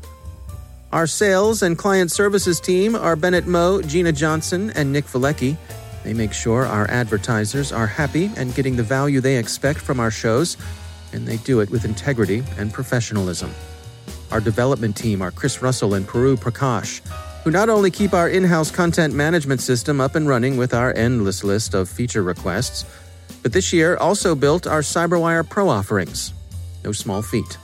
Our 0.95 1.07
sales 1.07 1.61
and 1.61 1.77
client 1.77 2.09
services 2.09 2.61
team 2.61 2.95
are 2.95 3.17
Bennett 3.17 3.45
Moe, 3.45 3.81
Gina 3.81 4.13
Johnson, 4.13 4.71
and 4.77 4.93
Nick 4.93 5.03
Veliky. 5.03 5.57
They 6.05 6.13
make 6.13 6.31
sure 6.31 6.65
our 6.65 6.89
advertisers 6.89 7.73
are 7.73 7.85
happy 7.85 8.31
and 8.37 8.55
getting 8.55 8.77
the 8.77 8.83
value 8.83 9.19
they 9.19 9.35
expect 9.35 9.81
from 9.81 9.99
our 9.99 10.09
shows, 10.09 10.55
and 11.11 11.27
they 11.27 11.35
do 11.35 11.59
it 11.59 11.69
with 11.69 11.83
integrity 11.83 12.45
and 12.57 12.71
professionalism. 12.71 13.53
Our 14.31 14.39
development 14.39 14.95
team 14.95 15.21
are 15.21 15.31
Chris 15.31 15.61
Russell 15.61 15.95
and 15.95 16.07
Puru 16.07 16.37
Prakash, 16.37 17.05
who 17.43 17.51
not 17.51 17.67
only 17.67 17.91
keep 17.91 18.13
our 18.13 18.29
in 18.29 18.45
house 18.45 18.71
content 18.71 19.13
management 19.13 19.59
system 19.59 19.99
up 19.99 20.15
and 20.15 20.29
running 20.29 20.55
with 20.55 20.73
our 20.73 20.93
endless 20.95 21.43
list 21.43 21.73
of 21.73 21.89
feature 21.89 22.23
requests, 22.23 22.85
but 23.43 23.51
this 23.51 23.73
year 23.73 23.97
also 23.97 24.33
built 24.33 24.65
our 24.65 24.79
CyberWire 24.79 25.49
Pro 25.49 25.67
offerings. 25.67 26.31
No 26.85 26.93
small 26.93 27.21
feat. 27.21 27.57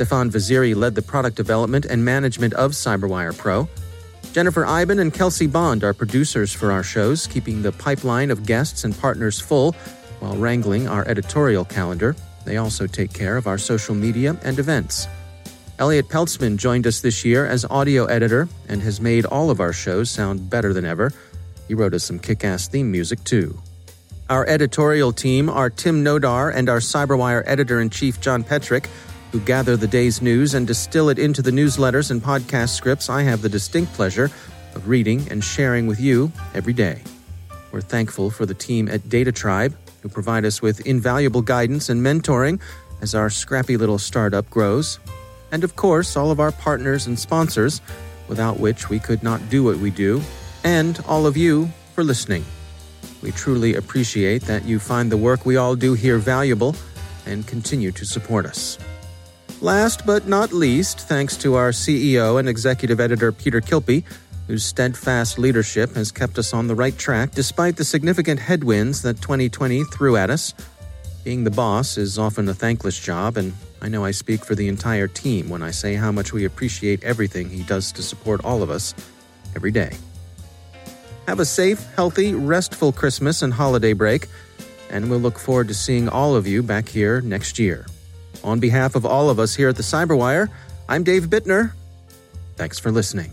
Stefan 0.00 0.30
Vaziri 0.30 0.74
led 0.74 0.94
the 0.94 1.02
product 1.02 1.36
development 1.36 1.84
and 1.84 2.02
management 2.02 2.54
of 2.54 2.70
CyberWire 2.70 3.36
Pro. 3.36 3.68
Jennifer 4.32 4.64
Eiben 4.64 4.98
and 4.98 5.12
Kelsey 5.12 5.46
Bond 5.46 5.84
are 5.84 5.92
producers 5.92 6.54
for 6.54 6.72
our 6.72 6.82
shows, 6.82 7.26
keeping 7.26 7.60
the 7.60 7.70
pipeline 7.70 8.30
of 8.30 8.46
guests 8.46 8.84
and 8.84 8.98
partners 8.98 9.38
full 9.38 9.72
while 10.20 10.38
wrangling 10.38 10.88
our 10.88 11.06
editorial 11.06 11.66
calendar. 11.66 12.16
They 12.46 12.56
also 12.56 12.86
take 12.86 13.12
care 13.12 13.36
of 13.36 13.46
our 13.46 13.58
social 13.58 13.94
media 13.94 14.38
and 14.42 14.58
events. 14.58 15.06
Elliot 15.78 16.08
Peltzman 16.08 16.56
joined 16.56 16.86
us 16.86 17.02
this 17.02 17.22
year 17.22 17.44
as 17.44 17.66
audio 17.66 18.06
editor 18.06 18.48
and 18.70 18.80
has 18.80 19.02
made 19.02 19.26
all 19.26 19.50
of 19.50 19.60
our 19.60 19.74
shows 19.74 20.10
sound 20.10 20.48
better 20.48 20.72
than 20.72 20.86
ever. 20.86 21.12
He 21.68 21.74
wrote 21.74 21.92
us 21.92 22.04
some 22.04 22.18
kick 22.18 22.42
ass 22.42 22.68
theme 22.68 22.90
music, 22.90 23.22
too. 23.24 23.60
Our 24.30 24.46
editorial 24.46 25.12
team 25.12 25.50
are 25.50 25.68
Tim 25.68 26.02
Nodar 26.02 26.54
and 26.54 26.70
our 26.70 26.78
Cyberwire 26.78 27.42
editor 27.44 27.82
in 27.82 27.90
chief, 27.90 28.18
John 28.22 28.44
Petrick, 28.44 28.88
who 29.32 29.40
gather 29.40 29.76
the 29.76 29.86
day's 29.86 30.20
news 30.20 30.54
and 30.54 30.66
distill 30.66 31.08
it 31.08 31.18
into 31.18 31.42
the 31.42 31.50
newsletters 31.50 32.10
and 32.10 32.22
podcast 32.22 32.70
scripts 32.70 33.08
I 33.08 33.22
have 33.22 33.42
the 33.42 33.48
distinct 33.48 33.92
pleasure 33.92 34.30
of 34.74 34.88
reading 34.88 35.26
and 35.30 35.42
sharing 35.42 35.86
with 35.86 36.00
you 36.00 36.32
every 36.54 36.72
day. 36.72 37.02
We're 37.72 37.80
thankful 37.80 38.30
for 38.30 38.46
the 38.46 38.54
team 38.54 38.88
at 38.88 39.08
Data 39.08 39.30
Tribe, 39.30 39.76
who 40.02 40.08
provide 40.08 40.44
us 40.44 40.60
with 40.60 40.86
invaluable 40.86 41.42
guidance 41.42 41.88
and 41.88 42.00
mentoring 42.00 42.60
as 43.00 43.14
our 43.14 43.30
scrappy 43.30 43.76
little 43.76 43.98
startup 43.98 44.48
grows. 44.50 44.98
And 45.52 45.64
of 45.64 45.76
course, 45.76 46.16
all 46.16 46.30
of 46.30 46.40
our 46.40 46.52
partners 46.52 47.06
and 47.06 47.18
sponsors, 47.18 47.80
without 48.28 48.58
which 48.58 48.88
we 48.88 48.98
could 48.98 49.22
not 49.22 49.48
do 49.50 49.64
what 49.64 49.76
we 49.78 49.90
do, 49.90 50.20
and 50.64 50.98
all 51.06 51.26
of 51.26 51.36
you 51.36 51.70
for 51.94 52.04
listening. 52.04 52.44
We 53.22 53.32
truly 53.32 53.74
appreciate 53.74 54.42
that 54.42 54.64
you 54.64 54.78
find 54.78 55.10
the 55.10 55.16
work 55.16 55.44
we 55.44 55.56
all 55.56 55.76
do 55.76 55.94
here 55.94 56.18
valuable 56.18 56.74
and 57.26 57.46
continue 57.46 57.92
to 57.92 58.04
support 58.06 58.46
us. 58.46 58.78
Last 59.62 60.06
but 60.06 60.26
not 60.26 60.54
least, 60.54 61.00
thanks 61.00 61.36
to 61.36 61.54
our 61.54 61.70
CEO 61.70 62.38
and 62.38 62.48
executive 62.48 62.98
editor, 62.98 63.30
Peter 63.30 63.60
Kilpie, 63.60 64.04
whose 64.46 64.64
steadfast 64.64 65.38
leadership 65.38 65.94
has 65.94 66.10
kept 66.10 66.38
us 66.38 66.54
on 66.54 66.66
the 66.66 66.74
right 66.74 66.96
track 66.96 67.32
despite 67.32 67.76
the 67.76 67.84
significant 67.84 68.40
headwinds 68.40 69.02
that 69.02 69.20
2020 69.20 69.84
threw 69.84 70.16
at 70.16 70.30
us. 70.30 70.54
Being 71.24 71.44
the 71.44 71.50
boss 71.50 71.98
is 71.98 72.18
often 72.18 72.48
a 72.48 72.54
thankless 72.54 72.98
job, 72.98 73.36
and 73.36 73.52
I 73.82 73.88
know 73.90 74.02
I 74.02 74.12
speak 74.12 74.46
for 74.46 74.54
the 74.54 74.66
entire 74.66 75.06
team 75.06 75.50
when 75.50 75.62
I 75.62 75.72
say 75.72 75.94
how 75.94 76.10
much 76.10 76.32
we 76.32 76.46
appreciate 76.46 77.04
everything 77.04 77.50
he 77.50 77.62
does 77.62 77.92
to 77.92 78.02
support 78.02 78.42
all 78.42 78.62
of 78.62 78.70
us 78.70 78.94
every 79.54 79.72
day. 79.72 79.92
Have 81.26 81.38
a 81.38 81.44
safe, 81.44 81.84
healthy, 81.96 82.32
restful 82.32 82.92
Christmas 82.92 83.42
and 83.42 83.52
holiday 83.52 83.92
break, 83.92 84.26
and 84.88 85.10
we'll 85.10 85.20
look 85.20 85.38
forward 85.38 85.68
to 85.68 85.74
seeing 85.74 86.08
all 86.08 86.34
of 86.34 86.46
you 86.46 86.62
back 86.62 86.88
here 86.88 87.20
next 87.20 87.58
year. 87.58 87.84
On 88.42 88.58
behalf 88.60 88.94
of 88.94 89.04
all 89.04 89.30
of 89.30 89.38
us 89.38 89.54
here 89.54 89.68
at 89.68 89.76
the 89.76 89.82
Cyberwire, 89.82 90.48
I'm 90.88 91.04
Dave 91.04 91.24
Bittner. 91.24 91.72
Thanks 92.56 92.78
for 92.78 92.90
listening. 92.90 93.32